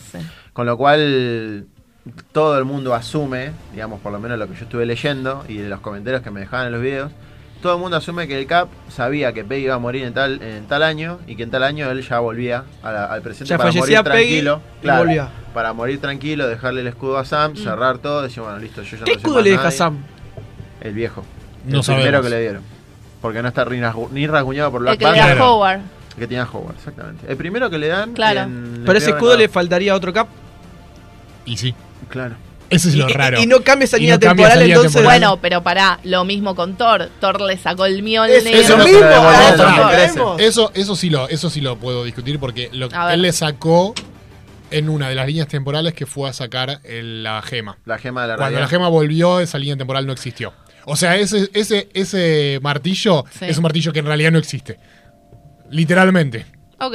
[0.53, 1.67] con lo cual
[2.33, 5.69] todo el mundo asume, digamos por lo menos lo que yo estuve leyendo y de
[5.69, 7.13] los comentarios que me dejaban en los videos,
[7.63, 10.41] todo el mundo asume que el Cap sabía que Peggy iba a morir en tal,
[10.43, 13.49] en tal año y que en tal año él ya volvía a la- al presente
[13.51, 14.61] Ya para fallecía morir Peggy tranquilo.
[14.83, 15.29] y volvía.
[15.55, 19.05] Para morir tranquilo, dejarle el escudo a Sam, cerrar todo, decir, bueno, listo, yo ya
[19.05, 19.77] ¿Qué no escudo le deja nadie.
[19.77, 19.99] Sam?
[20.83, 21.25] El viejo.
[21.67, 22.23] No el primero sabemos.
[22.25, 22.74] que le dieron.
[23.25, 25.41] Porque no está ni, rasgu- ni rasguñado por El Black que le da Panther.
[25.41, 25.79] Howard.
[25.79, 27.25] El que tenía Howard, exactamente.
[27.27, 28.13] El primero que le dan.
[28.13, 28.43] Claro.
[28.43, 30.29] en Pero ese el escudo le faltaría a otro Cap.
[31.47, 31.75] Y sí.
[32.11, 32.35] Claro.
[32.69, 33.41] Ese es lo y- raro.
[33.41, 35.21] y no cambia esa línea no temporal, entonces- temporal.
[35.21, 37.09] Bueno, pero pará, lo mismo con Thor.
[37.19, 38.37] Thor le sacó el Mjolnir.
[38.37, 42.39] Es- eso Eso, mismo, no- eso eso, eso sí lo, eso sí lo puedo discutir
[42.39, 43.95] porque lo, él le sacó
[44.71, 47.79] en una de las líneas temporales que fue a sacar el- la gema.
[47.87, 48.61] La gema de la Cuando realidad.
[48.61, 50.53] la gema volvió, esa línea temporal no existió.
[50.87, 53.47] O sea, ese, ese, ese martillo Sí.
[53.47, 54.79] es un martillo que en realidad no existe.
[55.71, 56.47] Literalmente.
[56.79, 56.95] Ok.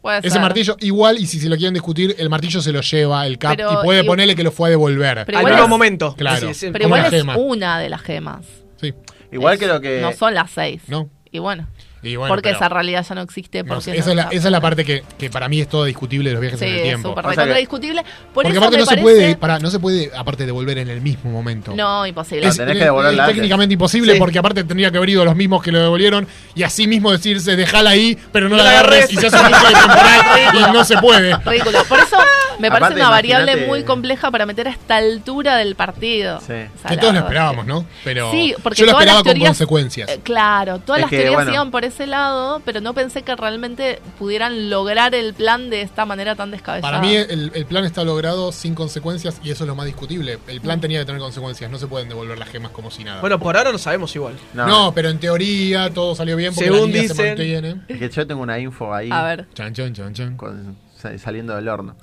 [0.00, 0.40] Puede Ese ser.
[0.42, 3.56] martillo igual, y si se lo quieren discutir, el martillo se lo lleva el Cap
[3.56, 5.22] Pero y puede ponerle que lo fue a devolver.
[5.24, 6.14] Pero Al mismo es- momento.
[6.14, 6.48] Claro.
[6.48, 7.36] Sí, sí, Pero igual es gema.
[7.38, 8.44] una de las gemas.
[8.80, 8.92] Sí.
[9.32, 10.00] Igual creo que.
[10.02, 10.82] No son las seis.
[10.88, 11.08] No.
[11.30, 11.66] Y bueno.
[12.04, 13.62] Y bueno, porque pero- esa realidad ya no existe.
[13.62, 15.60] no, Porque esa, no es la, está- esa es la parte que, que para mí
[15.60, 17.08] es todo discutible de los viajes Sí, en el tiempo.
[17.10, 18.02] súper O sea que- discutible.
[18.02, 20.88] Por Porque eso aparte me no se puede, pará, no se puede aparte devolver en
[20.88, 21.72] el mismo momento.
[21.74, 22.46] No, imposible.
[22.48, 23.34] Es, tenés que es- devolverla es antes.
[23.36, 24.18] técnicamente imposible Sí.
[24.18, 27.56] porque aparte tendría que haber ido los mismos que lo devolvieron y así mismo decirse
[27.56, 29.44] dejala ahí, pero no No la agarres y se hace un
[30.68, 31.36] y no se puede.
[31.44, 31.84] Ridículo.
[31.84, 32.16] Por eso
[32.58, 36.38] me parece Aparte, una variable muy compleja para meter a esta altura del partido.
[36.40, 36.52] Sí.
[36.52, 37.84] O sea, Que todos lo esperábamos, ¿no?
[38.04, 40.08] Pero Sí, porque yo lo esperaba con consecuencias.
[40.08, 44.00] Eh, claro, todas las que, teorías iban por ese lado, pero no pensé que realmente
[44.18, 46.90] pudieran lograr el plan de esta manera tan descabellada.
[46.92, 50.38] Para mí el, el plan está logrado sin consecuencias y eso es lo más discutible.
[50.48, 53.20] El plan tenía que tener consecuencias, no se pueden devolver las gemas como si nada.
[53.20, 54.34] Bueno, por ahora no sabemos igual.
[54.54, 57.80] No, no, pero en teoría todo salió bien porque Según la línea se dicen- mantiene.
[57.88, 59.08] Es que yo tengo una info ahí.
[59.12, 59.46] A ver.
[59.54, 60.36] Chan, chan, chan, chan.
[60.36, 60.76] Con
[61.18, 61.94] saliendo del horno.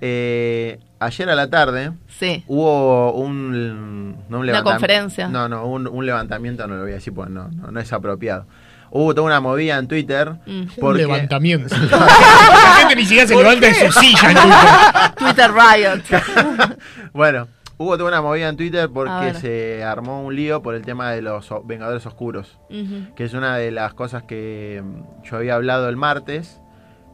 [0.00, 2.44] Eh, ayer a la tarde Sí.
[2.46, 5.28] hubo un, no un Una conferencia.
[5.28, 7.92] No, no, un, un levantamiento, no lo voy a decir porque no, no, no es
[7.92, 8.46] apropiado.
[8.96, 10.36] Hubo toda una movida en Twitter.
[10.46, 10.62] Mm.
[10.80, 11.74] porque- Un levantamiento.
[11.90, 15.14] La gente ni siquiera se levanta de su silla en Twitter.
[15.18, 16.76] Twitter Riot.
[17.12, 21.10] Bueno, hubo toda una movida en Twitter porque se armó un lío por el tema
[21.12, 22.58] de los Vengadores Oscuros.
[23.16, 26.60] Que es una de las cosas que mm, yo había hablado el martes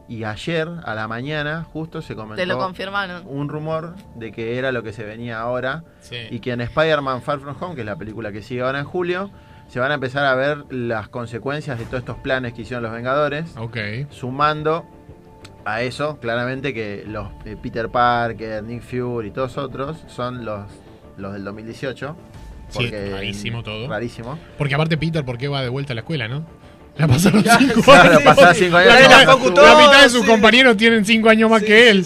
[0.07, 3.23] y ayer a la mañana justo se comentó Te lo confirmaron.
[3.27, 6.17] un rumor de que era lo que se venía ahora Sí.
[6.29, 8.85] y que en Spider-Man Far From Home, que es la película que sigue ahora en
[8.85, 9.31] julio,
[9.71, 12.91] se van a empezar a ver las consecuencias de todos estos planes que hicieron los
[12.91, 13.77] Vengadores, Ok.
[14.09, 14.85] sumando
[15.63, 20.65] a eso claramente que los eh, Peter Parker, Nick Fury y todos otros son los,
[21.15, 22.15] los del 2018.
[22.67, 23.87] Sí, porque- rarísimo todo.
[23.87, 24.37] Rarísimo.
[24.57, 26.45] Porque aparte Peter, ¿por qué va de vuelta a la escuela, no?
[27.01, 28.21] Ya pasaron cinco Claro, años.
[28.23, 28.93] pasaron cinco años.
[28.93, 30.27] La, La la- la mitad de sus sí.
[30.27, 32.05] compañeros tienen cinco años más que él.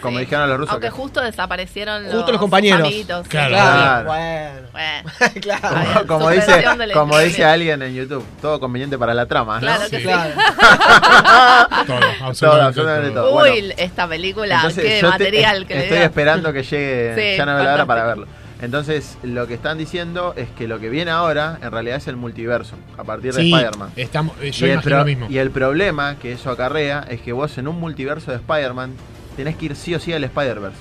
[0.00, 0.72] Como dijeron los rusos.
[0.72, 2.80] Aunque que- justo desaparecieron Justo los compañeros.
[2.80, 3.28] amiguitos, sí.
[3.30, 3.50] Claro.
[3.54, 4.04] Claro.
[4.08, 4.50] Bueno.
[4.72, 6.06] Bueno, claro.
[6.06, 9.60] Como, como dice, la como dice alguien en YouTube, todo conveniente para la trama, ¿no?
[9.60, 10.06] Claro que sí.
[11.86, 13.28] Todo, Todo, absolutamente todo.
[13.30, 13.42] todo.
[13.42, 17.52] Uy, Bueno, esta película, entonces qué material que estoy esperando que llegue, Sí, ya no
[17.56, 17.86] me la hora fantástico.
[17.86, 18.26] para verlo.
[18.62, 22.16] Entonces, lo que están diciendo es que lo que viene ahora, en realidad, es el
[22.16, 23.90] multiverso, a partir de Sí, Spider-Man.
[23.96, 25.26] estamos- eh, yo y, el lo mismo.
[25.28, 28.92] y el problema que eso acarrea es que vos en un multiverso de Spider-Man
[29.36, 30.78] tenés que ir sí o sí al Spider-Verse.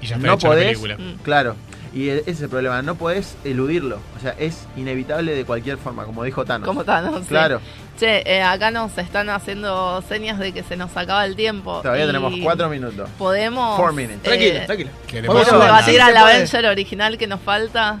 [0.00, 0.96] Y ya está no hecha la podés, película.
[0.96, 1.18] Mm.
[1.22, 1.56] claro.
[1.92, 3.98] Y e- ese es el problema, no podés eludirlo.
[4.16, 6.66] O sea, es inevitable de cualquier forma, como dijo Thanos.
[6.66, 7.28] Como Thanos, sí.
[7.28, 7.60] Claro.
[7.98, 11.80] Che, eh, acá nos están haciendo señas de que se nos acaba el tiempo.
[11.82, 13.08] Todavía tenemos cuatro minutos.
[13.18, 13.76] Podemos.
[13.76, 14.22] Four minutes.
[14.22, 14.90] Tranquila, eh, tranquila.
[15.06, 16.16] Queremos ¿Podemos debatir al.
[16.16, 17.98] Avenger original que nos falta?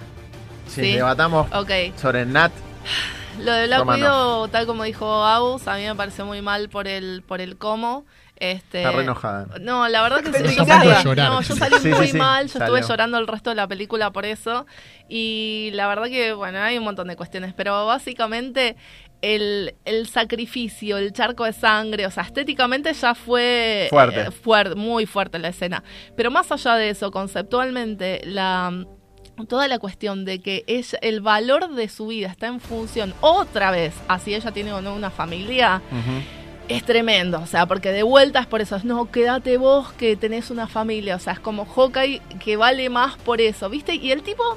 [0.68, 0.92] Sí, Sí.
[0.92, 1.70] debatamos Ok.
[2.00, 2.52] sobre Nat.
[3.40, 3.86] Lo de Black.
[3.88, 7.56] Widow, tal como dijo Agus, a mí me pareció muy mal por el, por el
[7.56, 8.04] cómo.
[8.40, 9.46] Este, Está re enojada.
[9.60, 12.58] No, la verdad que sí, yo salí, no, yo salí Sí, muy sí, mal, yo
[12.58, 14.66] estuve llorando el resto de la película por eso.
[15.08, 18.76] Y la verdad que, bueno, hay un montón de cuestiones, pero básicamente
[19.20, 24.22] el, el sacrificio, el charco de sangre, o sea, estéticamente ya fue Fuerte.
[24.22, 25.84] eh, muy fuerte la escena.
[26.16, 28.86] Pero más allá de eso, conceptualmente, la
[29.48, 33.70] toda la cuestión de que ella, el valor de su vida está en función otra
[33.70, 35.80] vez, así ella tiene o no una familia,
[36.70, 40.50] es tremendo, o sea, porque de vueltas por eso, es, no, quédate vos que tenés
[40.50, 43.96] una familia, o sea, es como Hawkeye que vale más por eso, ¿viste?
[43.96, 44.56] Y el tipo,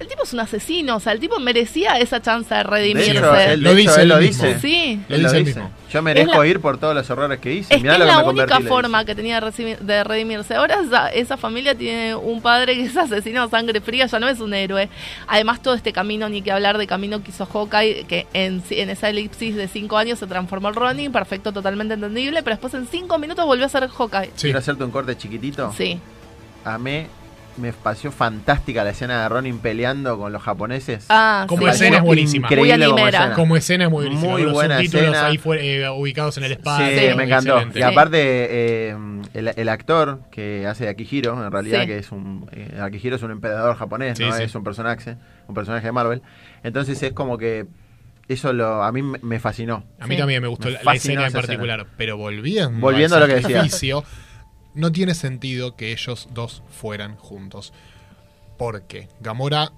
[0.00, 3.10] el tipo es un asesino, o sea, el tipo merecía esa chance de De redimirse.
[3.12, 4.58] hecho, él, Lo hecho, dice él lo dice.
[4.60, 5.00] Sí.
[5.08, 5.70] Él lo dice mismo.
[5.92, 7.74] Yo merezco la- ir por todos los errores que hice.
[7.74, 10.54] Es Mirá que lo es que la me única forma que tenía de, redimirse.
[10.54, 14.28] Ahora esa, esa familia tiene un padre que es asesino a sangre fría, ya no
[14.28, 14.88] es un héroe.
[15.26, 18.90] Además, todo este camino, ni que hablar de camino que hizo Hawkeye, que en, en
[18.90, 22.86] esa elipsis de cinco años se transformó en Ronin, perfecto, totalmente entendible, pero después en
[22.86, 24.26] cinco minutos volvió a ser Hawkeye.
[24.36, 24.42] Sí.
[24.42, 25.72] Quiero hacerte un corte chiquitito.
[25.76, 25.98] Sí.
[26.64, 27.06] A mí
[27.58, 31.06] me pareció fantástica la escena de Ronin peleando con los japoneses.
[31.08, 31.68] Ah, Como sí.
[31.70, 32.46] escena es buenísima.
[32.46, 33.32] Increíble Muy como escena.
[33.34, 34.32] Como escena es muy buenísima.
[34.32, 35.26] Muy Los buena subtítulos escena.
[35.26, 37.16] ahí fue- eh, ubicados en el Sí, espacio.
[37.16, 37.52] me encantó.
[37.54, 37.78] excelente.
[37.78, 38.96] Y aparte, eh,
[39.34, 41.86] el, el actor que hace de Akihiro, en realidad, Sí.
[41.86, 42.48] que es un.
[42.52, 44.42] eh, Akihiro es un emperador japonés, Sí, no sí.
[44.44, 45.16] es un personaje,
[45.48, 46.22] un personaje de Marvel.
[46.62, 47.66] Entonces es como que.
[48.28, 49.84] Eso lo, a mí me fascinó.
[49.98, 50.18] A mí Sí.
[50.20, 51.86] también me gustó Me la, escena en particular.
[51.96, 53.62] Pero volviendo, Volviendo al a lo que decía.
[54.78, 57.72] No tiene sentido que ellos dos fueran juntos.
[58.56, 59.72] Porque Gamora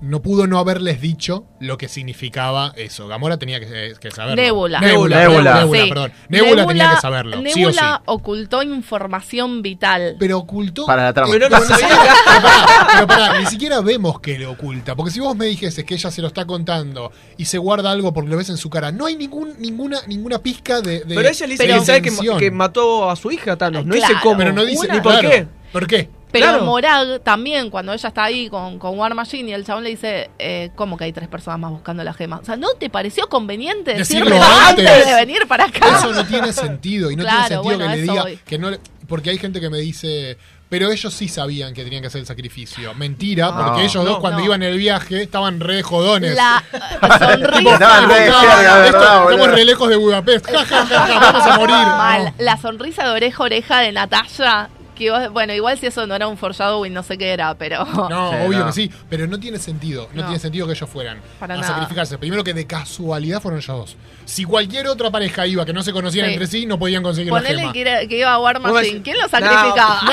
[0.00, 3.06] no pudo no haberles dicho lo que significaba eso.
[3.08, 4.42] Gamora tenía que, que saberlo.
[4.42, 4.80] Nebula.
[4.80, 5.54] Nebula, Nebula.
[5.60, 5.88] Nebula, Sí.
[5.88, 6.12] perdón.
[6.28, 7.36] Nebula, tenía que saberlo.
[7.36, 8.02] Nebula sí o sí.
[8.06, 10.16] ocultó información vital.
[10.18, 10.86] Pero ocultó.
[10.86, 11.30] Para la trama.
[11.32, 11.88] Pero no lo sabía.
[11.88, 14.94] Pero pará, pero pará, ni siquiera vemos que le oculta.
[14.96, 18.12] Porque si vos me dijeses que ella se lo está contando y se guarda algo
[18.12, 21.28] porque lo ves en su cara, no hay ningún, ninguna, ninguna pizca de, de Pero
[21.28, 22.38] ella le dice que sabe que, intención.
[22.38, 23.84] que mató a su hija, Thanos.
[23.84, 24.38] No dice cómo.
[24.38, 25.30] Pero no dice ni por claro.
[25.30, 25.46] qué.
[25.72, 26.08] ¿Por qué?
[26.32, 26.64] Pero Claro.
[26.64, 30.30] Morag también, cuando ella está ahí con, con War Machine y el chabón le dice,
[30.38, 32.38] eh, ¿cómo que hay tres personas más buscando la gema?
[32.38, 35.06] O sea, ¿no te pareció conveniente Decirlo decirle antes antes.
[35.06, 35.98] de venir para acá?
[35.98, 37.10] Eso no tiene sentido.
[37.10, 38.36] Y no Claro, tiene sentido bueno, que le diga voy.
[38.46, 40.38] que no le- Porque hay gente que me dice.
[40.68, 42.94] Pero ellos sí sabían que tenían que hacer el sacrificio.
[42.94, 43.80] Mentira, porque No.
[43.80, 44.44] ellos dos cuando no.
[44.44, 46.36] iban en el viaje estaban re jodones.
[46.36, 48.06] La Estaban sonrisa...
[48.06, 50.46] re No, cerca, esto- ¿verdad, estamos re lejos de Budapest.
[50.52, 51.74] Vamos a morir.
[51.74, 52.34] Mal.
[52.38, 54.70] La sonrisa de oreja a oreja de Natalia,
[55.00, 57.84] que vos- bueno, igual si eso no era un foreshadowing, no sé qué era, pero...
[57.84, 58.66] No, Sí, obvio no.
[58.66, 60.08] que sí, pero no tiene sentido.
[60.12, 60.28] No, No.
[60.28, 61.68] tiene sentido que ellos fueran Para a nada.
[61.74, 62.18] sacrificarse.
[62.18, 63.96] Primero que de casualidad fueron ellos dos.
[64.26, 66.32] Si cualquier otra pareja iba que no se conocían Sí.
[66.34, 67.72] entre sí, no podían conseguir la Ponele gema.
[67.72, 69.02] que, era- que iba a War Machine.
[69.02, 70.00] ¿Quién lo sacrificaba?
[70.10, 70.12] No,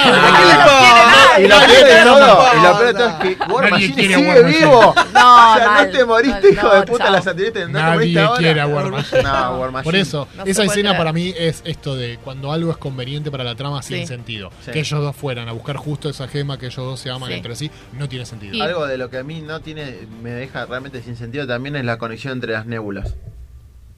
[1.37, 1.43] no.
[1.43, 4.17] Y lo peor de todo, y lo peor de todo es que War Machine sigue
[4.17, 4.59] War Machine.
[4.59, 4.95] vivo.
[5.13, 7.13] No, o sea, mal, no te moriste, mal, hijo no, de puta, chao.
[7.13, 7.59] la satélite.
[7.61, 9.23] No te Nadie quiere a War Machine.
[9.23, 9.83] No, War Machine.
[9.83, 13.55] Por eso, esa escena para mí es esto de cuando algo es conveniente para la
[13.55, 14.07] trama sin Sí.
[14.07, 14.51] sentido.
[14.77, 17.35] Que ellos dos fueran a buscar justo esa gema, que ellos dos se aman Sí.
[17.37, 18.53] entre sí, no tiene sentido.
[18.53, 21.75] Y- Algo de lo que a mí no tiene, me deja realmente sin sentido también
[21.75, 23.15] es la conexión entre las nébulas.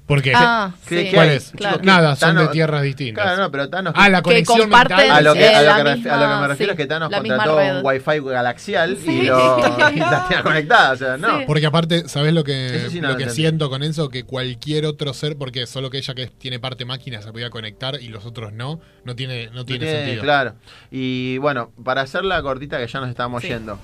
[0.09, 0.33] ¿Por qué?
[0.35, 1.11] Ah, ¿Qué- sí.
[1.13, 1.35] ¿Cuál hay?
[1.37, 1.51] es?
[1.55, 1.79] Claro.
[1.83, 3.23] Nada, son de tierras distintas.
[3.23, 3.93] Claro, no, pero Thanos.
[3.95, 5.15] Ah, la Que conexión comparten mental.
[5.17, 6.73] a lo que, eh, a lo la que, ref- a lo que me refiero sí,
[6.73, 9.11] es que Thanos la contrató un Wi-Fi galaxial Sí.
[9.21, 9.59] y, lo,
[9.93, 11.01] y las tiene conectadas.
[11.01, 11.37] O sea, no.
[11.39, 11.43] Sí.
[11.45, 14.09] Porque aparte, ¿sabes lo que, no lo que siento con eso?
[14.09, 18.01] Que cualquier otro ser, porque solo que ella que tiene parte máquina se podía conectar
[18.01, 20.23] y los otros no, no tiene, no tiene, Tiene- sentido.
[20.23, 20.55] Claro.
[20.89, 23.49] Y bueno, para hacer la cortita que ya nos estamos Sí.
[23.49, 23.77] yendo.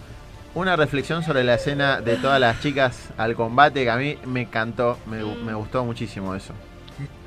[0.56, 4.42] Una reflexión sobre la escena de todas las chicas al combate que a mí me
[4.44, 6.54] encantó, me, gu- me gustó muchísimo eso.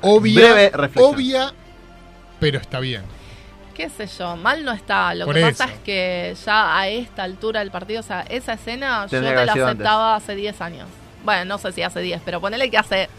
[0.01, 1.15] Obvia, Breve reflexión.
[1.15, 1.53] obvia,
[2.39, 3.03] pero está bien.
[3.75, 5.13] qué sé yo, mal no está.
[5.13, 8.53] Lo Por que pasa es que ya a esta altura del partido, o sea, esa
[8.53, 10.87] escena Tendría yo te la aceptaba hace 10 años.
[11.23, 13.09] Bueno, no sé si hace 10, pero ponele que hace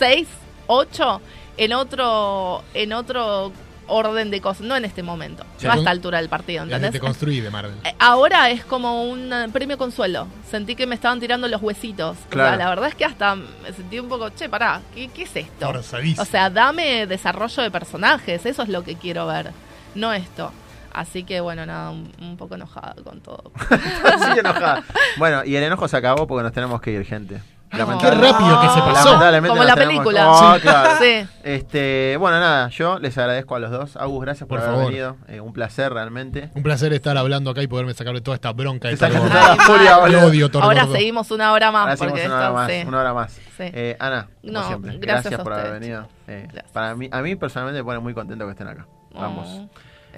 [0.00, 0.26] 6,
[0.66, 1.20] 8
[1.58, 3.52] en otro en otro
[3.88, 5.66] orden de cosas, no en este momento, Sí.
[5.66, 6.92] no a esta altura del partido, ¿entendés?
[6.92, 7.74] te construí de Marvel.
[7.84, 10.28] Eh, Ahora es como un eh, premio consuelo.
[10.50, 12.16] Sentí que me estaban tirando los huesitos.
[12.26, 12.50] O Claro.
[12.50, 15.34] sea, la verdad es que hasta me sentí un poco, che, pará, ¿qué, qué es
[15.36, 15.66] esto?
[15.66, 16.22] Forzadísimo.
[16.22, 19.50] O sea, dame desarrollo de personajes, eso es lo que quiero ver,
[19.94, 20.52] no esto.
[20.92, 23.52] Así que bueno, nada, un, un poco enojada con todo.
[23.70, 24.82] Así enojada.
[25.16, 27.40] Bueno, y el enojo se acabó porque nos tenemos que ir, gente.
[27.70, 29.12] Qué rápido que se pasó.
[29.14, 30.30] Como la tenemos- película.
[30.30, 30.60] Oh, Sí.
[30.60, 30.90] claro.
[31.00, 31.26] Sí.
[31.42, 33.96] Este, bueno, nada, yo les agradezco a los dos.
[33.96, 34.90] Agus, gracias por, Por haber favor.
[34.92, 35.16] venido.
[35.28, 36.50] Eh, un placer realmente.
[36.54, 39.10] Un placer estar hablando acá y poderme sacarle toda esta bronca Thor toda
[39.56, 42.00] la furia, odio, Ahora seguimos una hora más.
[42.00, 42.82] Ahora una hora esto- más, sí.
[42.86, 43.32] una hora más.
[43.32, 43.40] Sí.
[43.58, 46.08] Eh, Ana, como No, siempre, gracias por haber venido.
[46.26, 48.86] Eh, para mí, a mí personalmente me pone muy contento que estén acá.
[49.14, 49.48] Vamos.
[49.48, 49.70] Mutuo.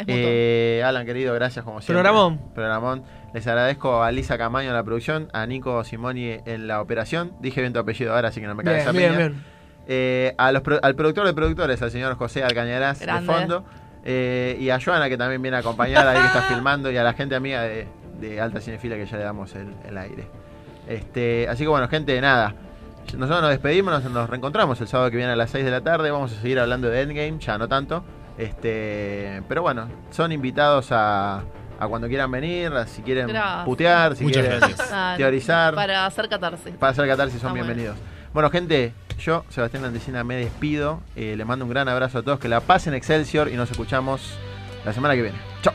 [0.07, 2.03] Eh, Alan, querido, gracias como siempre.
[2.03, 2.39] Programón.
[2.55, 3.03] Programón.
[3.35, 7.33] Les agradezco a Lisa Camaño en la producción, a Nico Simoni en la operación.
[7.41, 9.45] Dije bien tu apellido ahora, así que no me cae esa bien, bien.
[9.87, 13.65] Eh, a los pro- al productor de productores, al señor José Alcañarás de fondo.
[14.05, 16.91] Eh, y a Joana, que también viene a acompañar ahí que está filmando.
[16.91, 17.87] Y a la gente amiga de,
[18.21, 20.27] de Alta Cinefila que ya le damos el, el aire.
[20.89, 22.55] Este, así que bueno, gente, nada.
[23.17, 25.81] Nosotros nos despedimos, nos, nos reencontramos el sábado que viene a las 6 de la
[25.83, 26.11] tarde.
[26.11, 28.05] Vamos a seguir hablando de Endgame, ya no tanto.
[28.41, 31.43] Este, pero bueno, son invitados a,
[31.79, 33.65] a cuando quieran venir, a si quieren Gracias.
[33.67, 35.17] putear, si Muchas quieren gracias.
[35.19, 35.75] Teorizar.
[35.75, 36.75] Para hacer catarsis.
[36.77, 37.97] Para hacer catarsis son bienvenidos.
[38.33, 41.01] Bueno, gente, yo, Sebastián Landesina, me despido.
[41.17, 42.39] Eh, les mando un gran abrazo a todos.
[42.39, 44.35] Que la pasen Excelsior y nos escuchamos
[44.85, 45.39] la semana que viene.
[45.63, 45.75] Chao.